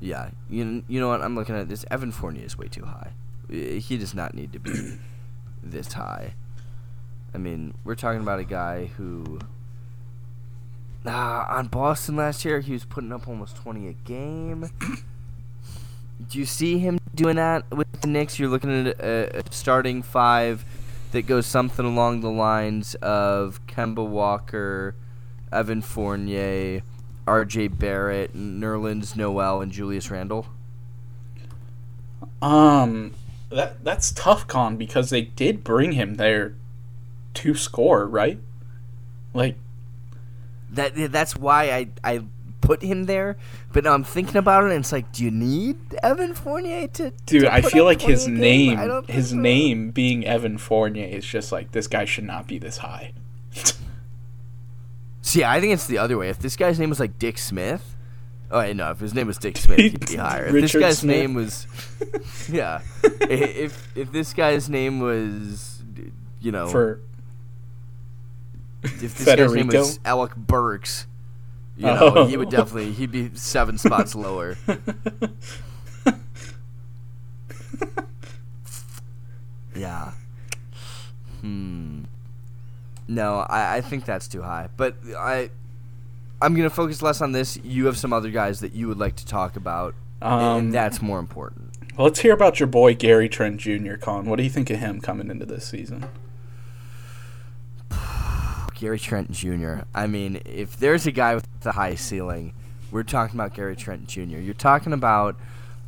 [0.00, 1.20] Yeah, you you know what?
[1.20, 1.84] I'm looking at this.
[1.90, 3.12] Evan Fournier is way too high.
[3.50, 4.72] He does not need to be
[5.62, 6.34] this high.
[7.34, 9.40] I mean, we're talking about a guy who
[11.06, 14.70] uh, on Boston last year, he was putting up almost 20 a game.
[16.28, 18.38] Do you see him doing that with the Knicks?
[18.38, 20.64] You're looking at a, a starting five
[21.12, 24.94] that goes something along the lines of Kemba Walker,
[25.52, 26.82] Evan Fournier,
[27.26, 27.68] R.J.
[27.68, 30.46] Barrett, Nerlens Noel, and Julius Randle.
[32.42, 33.14] Um,
[33.50, 36.54] that that's tough, Con, because they did bring him there
[37.34, 38.38] to score, right?
[39.34, 39.56] Like
[40.70, 41.12] that.
[41.12, 42.24] That's why I I
[42.60, 43.36] put him there.
[43.72, 47.12] But now I'm thinking about it, and it's like, do you need Evan Fournier to?
[47.26, 49.36] Dude, to I feel like his name, his so.
[49.36, 53.12] name being Evan Fournier is just like this guy should not be this high.
[55.22, 56.28] See, I think it's the other way.
[56.28, 57.94] If this guy's name was like Dick Smith,
[58.50, 60.46] oh wait, no, if his name was Dick Smith, he'd be higher.
[60.46, 61.16] If this guy's Smith.
[61.16, 61.66] name was,
[62.50, 65.82] yeah, if if this guy's name was,
[66.40, 67.00] you know, for
[68.82, 69.54] if this Federico?
[69.54, 71.06] guy's name was Alec Burks,
[71.80, 72.26] you know, oh.
[72.26, 74.58] he would definitely he'd be seven spots lower.
[79.74, 80.12] yeah.
[81.40, 82.02] Hmm.
[83.08, 84.68] No, I, I think that's too high.
[84.76, 85.48] But I
[86.42, 87.58] I'm gonna focus less on this.
[87.64, 91.00] You have some other guys that you would like to talk about, um, and that's
[91.00, 91.70] more important.
[91.96, 93.94] Well, let's hear about your boy Gary Trent Jr.
[93.94, 94.26] Con.
[94.26, 96.04] What do you think of him coming into this season?
[98.80, 99.80] Gary Trent Jr.
[99.94, 102.54] I mean, if there's a guy with the high ceiling,
[102.90, 104.38] we're talking about Gary Trent Jr.
[104.38, 105.36] You're talking about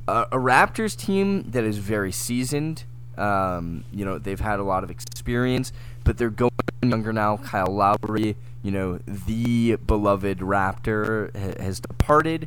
[0.07, 2.84] a, a Raptors team that is very seasoned.
[3.16, 5.72] Um, you know, they've had a lot of experience,
[6.05, 6.51] but they're going
[6.82, 7.38] younger now.
[7.38, 12.47] Kyle Lowry, you know, the beloved Raptor, ha- has departed,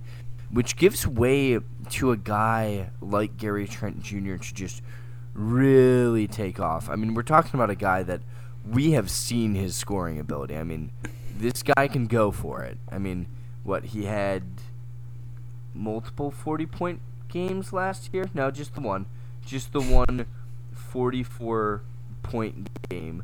[0.51, 4.35] which gives way to a guy like Gary Trent Jr.
[4.35, 4.83] to just
[5.33, 6.87] really take off.
[6.87, 8.21] I mean, we're talking about a guy that–
[8.69, 10.55] we have seen his scoring ability.
[10.57, 10.91] I mean,
[11.37, 12.77] this guy can go for it.
[12.89, 13.27] I mean,
[13.63, 14.43] what he had
[15.73, 18.29] multiple 40 point games last year?
[18.33, 19.05] No, just the one.
[19.45, 20.25] Just the one
[20.73, 21.83] 44
[22.23, 23.23] point game.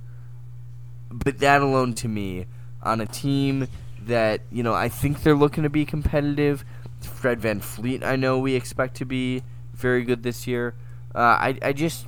[1.09, 2.45] But that alone to me
[2.83, 3.67] on a team
[4.05, 6.63] that, you know, I think they're looking to be competitive.
[7.01, 9.41] Fred VanVleet, I know we expect to be
[9.73, 10.75] very good this year.
[11.13, 12.05] Uh, I, I just,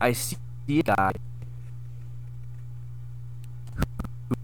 [0.00, 0.36] I see
[0.70, 1.12] a guy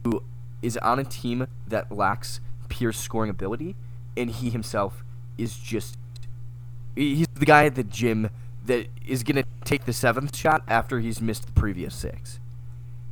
[0.04, 0.22] who
[0.62, 3.76] is on a team that lacks pure scoring ability,
[4.16, 5.04] and he himself
[5.36, 5.96] is just
[6.94, 8.30] he's the guy at the gym
[8.66, 12.38] that is going to take the seventh shot after he's missed the previous six.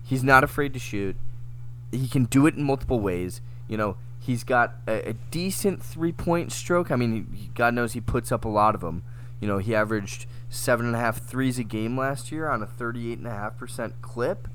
[0.04, 1.16] He's not afraid to shoot.
[1.90, 3.40] He can do it in multiple ways.
[3.68, 6.90] You know, he's got a, a decent three point stroke.
[6.90, 9.02] I mean, he, God knows he puts up a lot of them.
[9.40, 12.66] You know, he averaged seven and a half threes a game last year on a
[12.66, 14.48] 38.5% clip.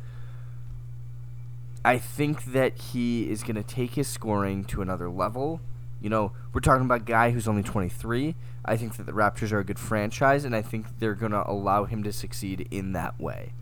[1.83, 5.61] I think that he is going to take his scoring to another level.
[6.01, 8.35] You know, we're talking about a guy who's only 23.
[8.65, 11.49] I think that the Raptors are a good franchise, and I think they're going to
[11.49, 13.53] allow him to succeed in that way.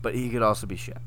[0.00, 0.98] But he could also be shit.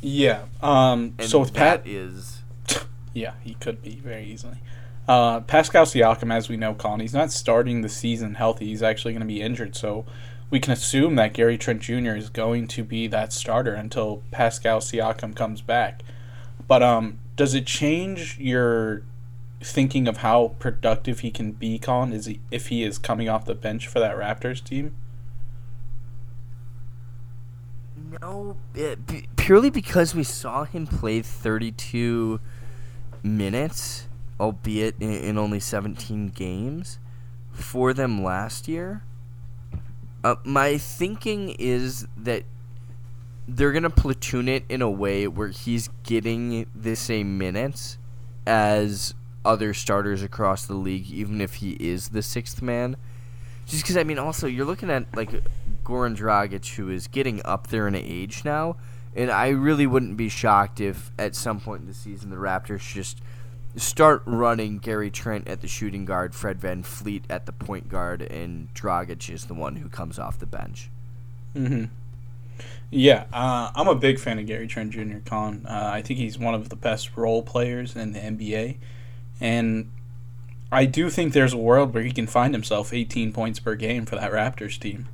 [0.00, 0.44] Yeah.
[0.62, 2.42] Um, so with Pat is,
[3.12, 4.58] yeah, he could be very easily.
[5.06, 8.66] Uh, Pascal Siakam, as we know, Colin, he's not starting the season healthy.
[8.66, 9.74] He's actually going to be injured.
[9.74, 10.06] So
[10.50, 12.16] we can assume that Gary Trent Jr.
[12.16, 16.02] is going to be that starter until Pascal Siakam comes back.
[16.66, 19.02] But um, does it change your
[19.62, 22.12] thinking of how productive he can be, Colin?
[22.12, 24.94] Is he if he is coming off the bench for that Raptors team?
[28.20, 28.98] No, it,
[29.36, 32.40] purely because we saw him play 32
[33.22, 34.08] minutes,
[34.40, 36.98] albeit in, in only 17 games,
[37.52, 39.04] for them last year.
[40.22, 42.44] Uh, my thinking is that
[43.48, 47.98] they're gonna platoon it in a way where he's getting the same minutes
[48.46, 49.14] as
[49.44, 52.96] other starters across the league, even if he is the sixth man.
[53.66, 55.30] Just because I mean, also you're looking at like
[55.84, 58.76] Goran Dragic, who is getting up there in age now,
[59.14, 62.92] and I really wouldn't be shocked if at some point in the season the Raptors
[62.92, 63.20] just
[63.76, 68.72] start running Gary Trent at the shooting guard, Fred VanVleet at the point guard, and
[68.74, 70.90] Dragic is the one who comes off the bench.
[71.54, 71.84] Mm-hmm.
[72.90, 75.18] Yeah, uh, I'm a big fan of Gary Trent Jr.
[75.24, 75.64] Con.
[75.66, 78.76] Uh, I think he's one of the best role players in the NBA,
[79.40, 79.90] and
[80.72, 84.06] I do think there's a world where he can find himself 18 points per game
[84.06, 85.08] for that Raptors team.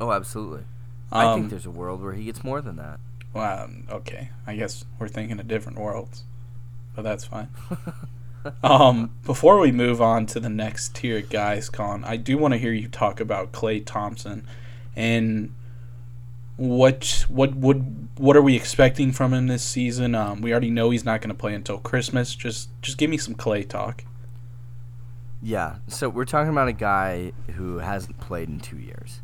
[0.00, 0.62] Oh, absolutely.
[1.10, 3.00] Um, I think um, there's a world where he gets more than that.
[3.32, 4.30] Well, okay.
[4.46, 6.22] I guess we're thinking of different worlds
[6.94, 7.48] but that's fine.
[8.62, 12.58] um, before we move on to the next tier, guys, Con, I do want to
[12.58, 14.46] hear you talk about Klay Thompson
[14.96, 15.54] and
[16.56, 20.14] what what would what are we expecting from him this season?
[20.14, 22.34] Um, we already know he's not going to play until Christmas.
[22.34, 24.04] Just just give me some Klay talk.
[25.42, 29.20] Yeah, so we're talking about a guy who hasn't played in two years.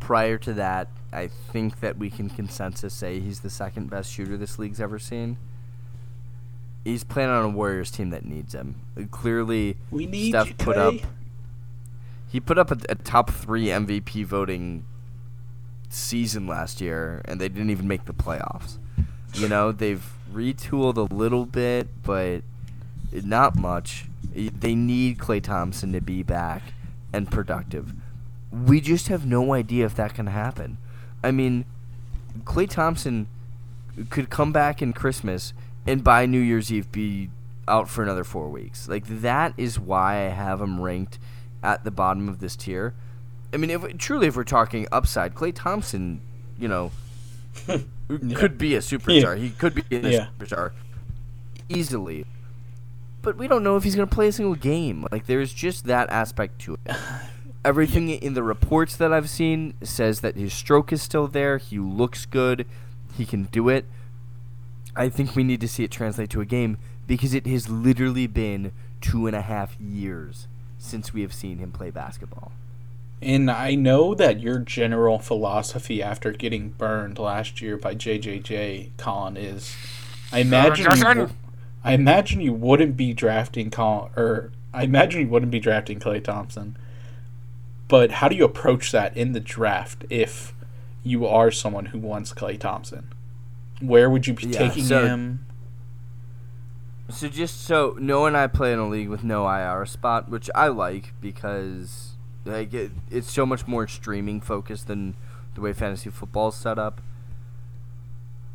[0.00, 4.36] Prior to that, I think that we can consensus say he's the second best shooter
[4.36, 5.38] this league's ever seen.
[6.86, 8.76] He's playing on a Warriors team that needs him.
[9.10, 10.94] Clearly, we need Steph you, put up.
[12.30, 14.84] He put up a, a top three MVP voting
[15.88, 18.78] season last year, and they didn't even make the playoffs.
[19.34, 22.42] You know, they've retooled a little bit, but
[23.10, 24.04] not much.
[24.32, 26.62] They need Klay Thompson to be back
[27.12, 27.94] and productive.
[28.52, 30.78] We just have no idea if that can happen.
[31.24, 31.64] I mean,
[32.44, 33.26] Klay Thompson
[34.08, 35.52] could come back in Christmas
[35.86, 37.30] and by New Year's Eve be
[37.68, 38.88] out for another four weeks.
[38.88, 41.18] Like that is why I have him ranked
[41.62, 42.94] at the bottom of this tier.
[43.52, 46.20] I mean, if truly, if we're talking upside, Klay Thompson,
[46.58, 46.90] you know,
[48.34, 49.36] could be a superstar.
[49.36, 49.42] Yeah.
[49.42, 50.26] He could be a Yeah.
[50.38, 50.72] superstar
[51.68, 52.24] easily.
[53.22, 55.06] But we don't know if he's going to play a single game.
[55.10, 56.96] Like there's just that aspect to it.
[57.64, 61.58] Everything in the reports that I've seen says that his stroke is still there.
[61.58, 62.64] He looks good.
[63.16, 63.86] He can do it.
[64.96, 68.26] I think we need to see it translate to a game because it has literally
[68.26, 72.52] been two and a half years since we have seen him play basketball.
[73.22, 79.36] And I know that your general philosophy after getting burned last year by JJJ, Colin,
[79.36, 79.74] is
[80.32, 81.30] I imagine you,
[81.82, 86.22] I imagine you wouldn't be drafting Colin, or I imagine you wouldn't be drafting Klay
[86.22, 86.76] Thompson.
[87.88, 90.52] But how do you approach that in the draft if
[91.02, 93.08] you are someone who wants Klay Thompson?
[93.80, 95.46] Where would you be Yeah, taking so- him?
[97.08, 100.50] So just so Noah and I play in a league with no IR spot, which
[100.56, 102.14] I like because
[102.44, 105.14] like it, it's so much more streaming focused than
[105.54, 107.00] the way fantasy football is set up.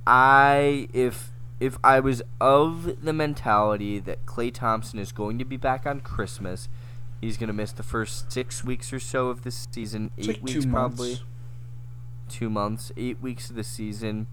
[0.05, 5.57] I if if I was of the mentality that Klay Thompson is going to be
[5.57, 6.67] back on Christmas,
[7.22, 10.38] he's going to miss the first six weeks or so of this season, It's eight
[10.38, 11.24] like weeks probably, months.
[12.30, 14.28] two months, eight weeks of the season.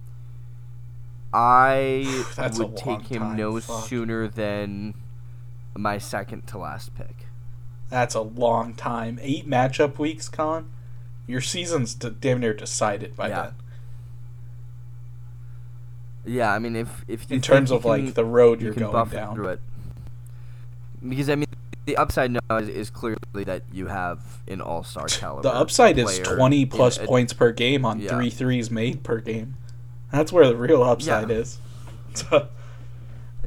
[1.33, 2.25] I
[2.59, 3.87] would take him time, no fuck.
[3.87, 4.95] sooner than
[5.77, 7.27] my second to last pick.
[7.91, 9.19] That's a long time.
[9.23, 10.67] Eight matchup weeks, Colin.
[11.27, 13.43] Your season's d- damn near decided by Yeah.
[13.43, 13.55] then.
[16.25, 18.75] Yeah, I mean, if if you In terms of can- like the road you you're
[18.75, 19.35] can going down.
[19.35, 19.61] through it,
[21.07, 21.47] because I mean,
[21.87, 25.43] the upside now is, is clearly that you have an all-star caliber.
[25.43, 28.11] The upside is 20 plus points per game on Yeah.
[28.11, 29.55] three threes made per game.
[30.13, 31.37] That's where the real upside Yeah.
[31.37, 31.59] is.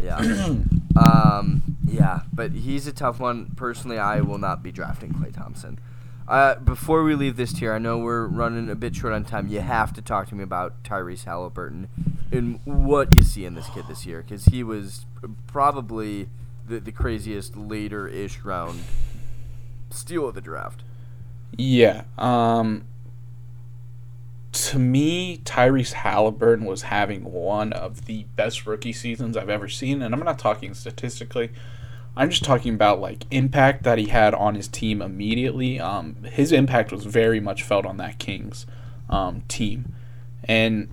[0.02, 0.18] Yeah.
[0.96, 3.52] um, yeah, but he's a tough one.
[3.56, 5.80] Personally, I will not be drafting Klay Thompson.
[6.28, 9.48] Uh, before we leave this tier, I know we're running a bit short on time.
[9.48, 11.90] You have to talk to me about Tyrese Halliburton
[12.32, 15.06] and what you see in this kid this year, because he was
[15.48, 16.30] probably
[16.66, 18.80] the, the craziest later-ish round
[19.90, 20.84] steal of the draft.
[21.58, 22.04] yeah.
[22.18, 22.86] Um,
[24.52, 30.02] to me, Tyrese Halliburton was having one of the best rookie seasons I've ever seen,
[30.02, 31.52] and I'm not talking statistically.
[32.18, 35.80] I'm just talking about like impact that he had on his team immediately.
[35.80, 38.66] Um, his impact was very much felt on that Kings
[39.10, 39.96] um, team,
[40.44, 40.90] and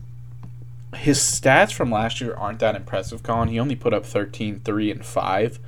[0.94, 3.48] his stats from last year aren't that impressive, Colin.
[3.48, 5.58] He only put up 13, 3, and 5.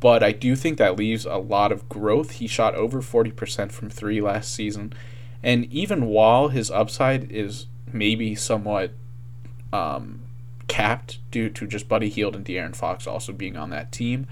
[0.00, 2.32] But I do think that leaves a lot of growth.
[2.32, 4.92] He shot over 40% from 3 last season.
[5.42, 8.92] And even while his upside is maybe somewhat
[9.72, 10.22] um,
[10.68, 14.26] capped due to just Buddy Hield and De'Aaron Fox also being on that team,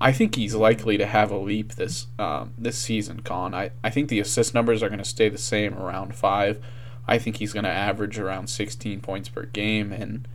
[0.00, 3.54] I think he's likely to have a leap this um, this season, Colin.
[3.54, 6.60] I, I think the assist numbers are going to stay the same around 5.
[7.06, 9.92] I think he's going to average around 16 points per game.
[9.92, 10.26] And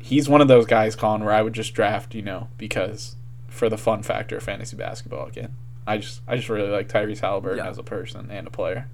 [0.00, 3.16] he's one of those guys, Colin, where I would just draft, you know, because
[3.48, 5.54] for the fun factor of fantasy basketball again.
[5.86, 7.70] I just I just really like Tyrese Halliburton Yeah.
[7.70, 8.88] as a person and a player.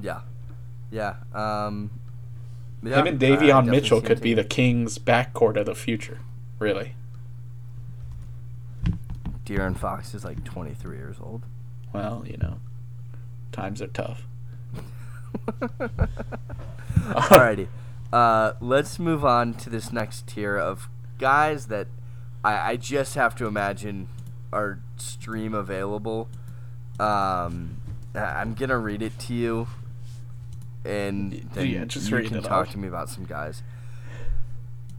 [0.00, 0.20] Yeah.
[0.90, 1.16] Yeah.
[1.32, 1.90] Um,
[2.82, 6.18] yeah, Him and Davion definitely Mitchell could be the Kings' backcourt of the future.
[6.58, 6.94] Really.
[9.44, 11.44] De'Aaron Fox is like 23 years old.
[11.92, 12.58] Well, you know,
[13.52, 14.26] times are tough.
[16.96, 17.68] Alrighty.
[18.12, 20.88] Uh, let's move on to this next tier of
[21.18, 21.88] guys that
[22.44, 24.08] I, I just have to imagine
[24.52, 26.28] are stream available.
[26.98, 27.80] Um,
[28.14, 29.68] I'm gonna read it to you,
[30.84, 32.70] and then Yeah, just you can talk out.
[32.72, 33.62] to me about some guys.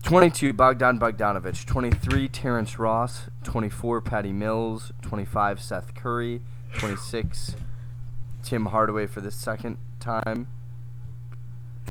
[0.03, 1.65] 22, Bogdan Bogdanovich.
[1.65, 3.29] 23, Terrence Ross.
[3.43, 4.91] 24, Patty Mills.
[5.01, 6.41] 25, Seth Curry.
[6.77, 7.55] 26,
[8.43, 10.47] Tim Hardaway for the second time.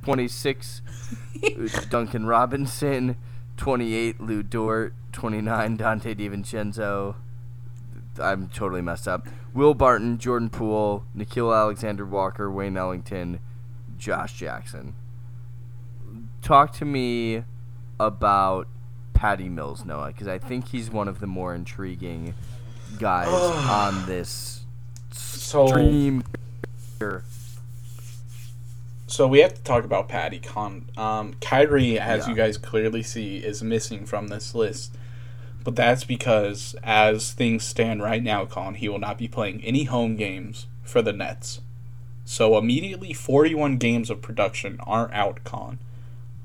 [0.03, 0.83] 26,
[1.91, 3.17] Duncan Robinson.
[3.57, 4.95] 28, Lu Dort.
[5.13, 7.15] 29, Donte DiVincenzo.
[8.21, 9.27] I'm totally messed up.
[9.55, 13.41] Will Barton, Jordan Poole, Nickeil Alexander-Walker, Wayne Ellington,
[14.01, 14.95] Josh Jackson.
[16.43, 17.45] Talk to me
[18.01, 18.67] about
[19.15, 22.35] Patty Mills, Noah, because I think he's one of the more intriguing
[22.99, 23.29] guys
[23.69, 24.65] on this
[25.13, 26.25] So- stream.
[29.07, 30.87] So we have to talk about Patty Con.
[30.97, 32.31] Um, Kyrie, as Yeah.
[32.31, 34.97] you guys clearly see, is missing from this list.
[35.65, 39.85] But that's because, as things stand right now, Con, he will not be playing any
[39.85, 41.61] home games for the Nets.
[42.31, 45.81] So immediately, 41 games of production are out, Con.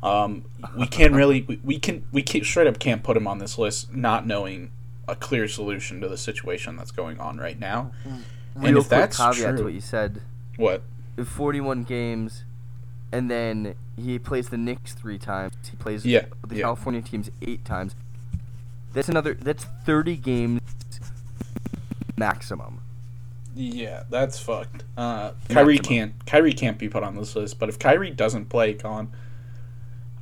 [0.02, 3.38] Um, we can't really, we, we can, we can, straight up can't put him on
[3.38, 4.72] this list, not knowing
[5.08, 7.92] a clear solution to the situation that's going on right now.
[8.04, 10.24] Real and if quick that's caveat to what you said.
[10.58, 10.82] what?
[11.24, 12.46] 41 games,
[13.12, 15.54] and then he plays the Knicks three times.
[15.70, 16.62] He plays Yeah, the yeah.
[16.64, 17.94] California teams eight times.
[18.92, 19.36] That's another.
[19.36, 20.62] That's 30 games
[22.18, 22.82] maximum.
[23.56, 24.84] Yeah, that's fucked.
[24.98, 26.14] Uh, Kyrie can't.
[26.26, 27.58] Kyrie can't be put on this list.
[27.58, 29.12] But if Kyrie doesn't play, Con,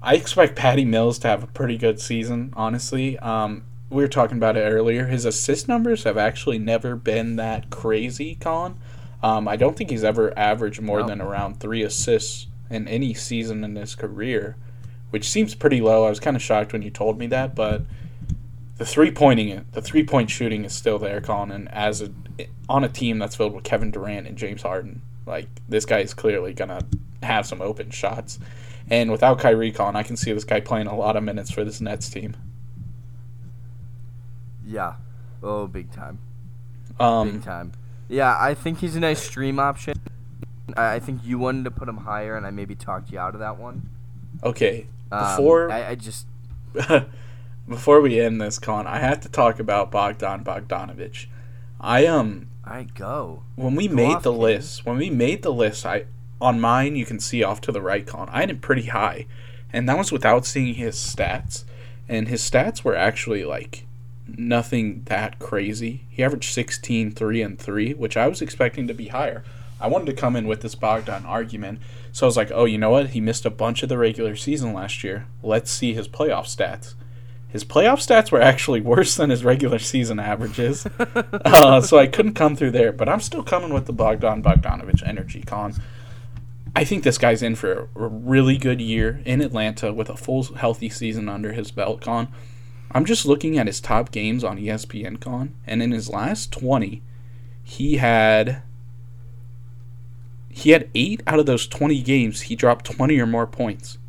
[0.01, 2.53] I expect Patty Mills to have a pretty good season.
[2.55, 5.07] Honestly, um, we were talking about it earlier.
[5.07, 8.79] His assist numbers have actually never been that crazy, Con.
[9.23, 11.07] Um, I don't think he's ever averaged more No.
[11.07, 14.57] than around three assists in any season in his career,
[15.09, 16.05] which seems pretty low.
[16.05, 17.81] I was kind of shocked when you told me that, but
[18.77, 21.51] the three pointing the three point shooting is still there, Colin.
[21.51, 22.11] And as a
[22.67, 26.13] on a team that's filled with Kevin Durant and James Harden, like this guy is
[26.13, 26.81] clearly gonna
[27.21, 28.39] have some open shots.
[28.89, 31.63] And without Kyrie, Colin, I can see this guy playing a lot of minutes for
[31.63, 32.35] this Nets team.
[34.65, 34.95] Yeah.
[35.41, 36.19] Oh, big time.
[36.99, 37.71] Um, Big time.
[38.07, 39.99] Yeah, I think he's a nice stream option.
[40.77, 43.39] I think you wanted to put him higher, and I maybe talked you out of
[43.39, 43.89] that one.
[44.43, 46.27] okay, Um, before I, I just
[47.67, 51.27] before we end this, Colin, I have to talk about Bogdan Bogdanovich.
[51.79, 53.43] I um I go.
[53.55, 56.05] when we Go made the list, when we made the list, I
[56.39, 58.29] on mine you can see off to the right, Colin.
[58.29, 59.27] I had him pretty high,
[59.71, 61.63] and that was without seeing his stats.
[62.07, 63.85] And his stats were actually like
[64.27, 66.05] nothing that crazy.
[66.09, 69.43] He averaged 16, 3, and 3, which I was expecting to be higher.
[69.79, 71.79] I wanted to come in with this Bogdan argument,
[72.11, 73.09] so I was like, oh, you know what?
[73.09, 75.27] He missed a bunch of the regular season last year.
[75.41, 76.93] Let's see his playoff stats.
[77.53, 82.33] His playoff stats were actually worse than his regular season averages, uh, so I couldn't
[82.33, 82.91] come through there.
[82.91, 85.75] But I'm still coming with the Bogdan Bogdanovich energy, Con.
[86.75, 90.41] I think this guy's in for a really good year in Atlanta with a full
[90.55, 92.27] healthy season under his belt, Con.
[92.91, 97.03] I'm just looking at his top games on ESPN, Con, and in his last 20,
[97.61, 98.63] he had
[100.49, 102.41] he had eight out of those 20 games.
[102.41, 103.99] He dropped 20 or more points.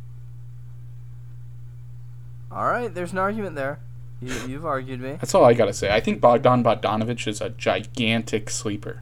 [2.55, 3.79] All right, there's an argument there.
[4.21, 5.17] You, you've argued me.
[5.19, 5.93] That's all I gotta say.
[5.93, 9.01] I think Bogdan Bogdanovich is a gigantic sleeper.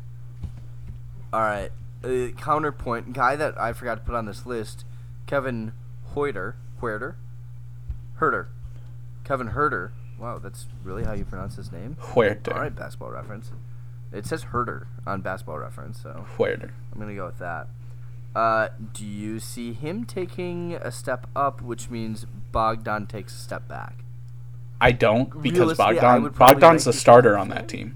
[1.31, 1.71] All right.
[2.03, 4.85] Uh, counterpoint guy that I forgot to put on this list,
[5.27, 5.71] Kevin
[6.15, 7.15] Hoyter, Huerter,
[8.15, 8.49] Herder,
[9.23, 9.93] Kevin Herder.
[10.17, 11.95] Wow, that's really how you pronounce his name.
[12.01, 12.53] Huerter.
[12.53, 13.51] All right, basketball reference.
[14.11, 16.71] It says Herder on basketball reference, so Huerter.
[16.91, 17.67] I'm gonna go with that.
[18.35, 23.67] Uh, do you see him taking a step up, which means Bogdan takes a step
[23.67, 24.03] back?
[24.81, 27.95] I don't because Bogdan Bogdan's the starter on that team.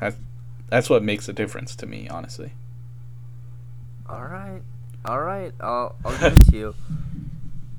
[0.00, 0.16] That's
[0.68, 2.52] that's what makes a difference to me, honestly.
[4.08, 4.62] All right,
[5.04, 5.52] all right.
[5.60, 6.74] I'll I'll give it to you.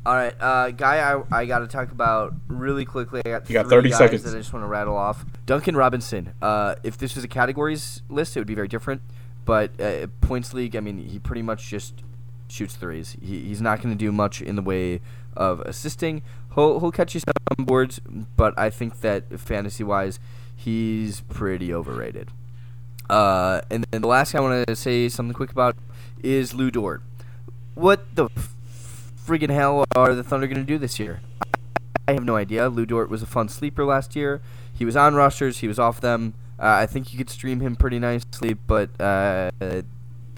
[0.05, 3.21] All right, uh, guy, I, I got to talk about really quickly.
[3.25, 4.23] I got You got three 30 guys seconds.
[4.23, 5.25] that I just want to rattle off.
[5.45, 6.31] Duncan Robinson.
[6.41, 9.01] Uh, if this was a categories list, it would be very different.
[9.47, 12.03] But uh, points league, I mean, he pretty much just
[12.49, 13.15] shoots threes.
[13.21, 14.99] He, he's not going to do much in the way
[15.37, 16.21] of assisting.
[16.53, 18.01] He'll he'll catch you some boards,
[18.35, 20.19] but I think that fantasy wise,
[20.53, 22.29] he's pretty overrated.
[23.09, 25.77] Uh, and then the last guy I want to say something quick about
[26.21, 27.01] is Lu Dort.
[27.73, 28.27] What the
[29.25, 31.21] friggin' hell are the Thunder going to do this year?
[32.05, 32.67] I have no idea.
[32.67, 34.41] Lu Dort was a fun sleeper last year.
[34.73, 35.59] He was on rosters.
[35.59, 36.33] He was off them.
[36.59, 39.51] Uh, I think you could stream him pretty nicely, but uh,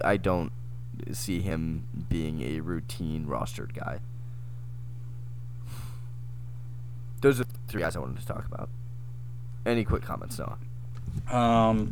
[0.04, 0.52] I don't
[1.14, 4.00] see him being a routine rostered guy.
[7.22, 8.70] Those are the three guys I wanted to talk about.
[9.66, 10.58] Any quick comments, Noah?
[11.36, 11.92] Um,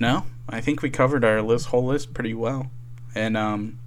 [0.00, 2.70] no, I think we covered our list whole list pretty well,
[3.14, 3.78] and um,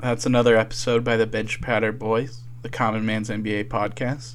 [0.00, 2.40] that's another episode by the Bench Patter Boys.
[2.62, 4.34] the Common Man's NBA podcast,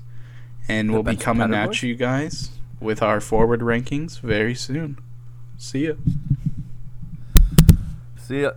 [0.68, 1.84] and The we'll be Benson coming Cutter at Boys?
[1.84, 4.97] you guys with our forward rankings very soon.
[5.57, 5.93] See ya.
[8.17, 8.51] See ya.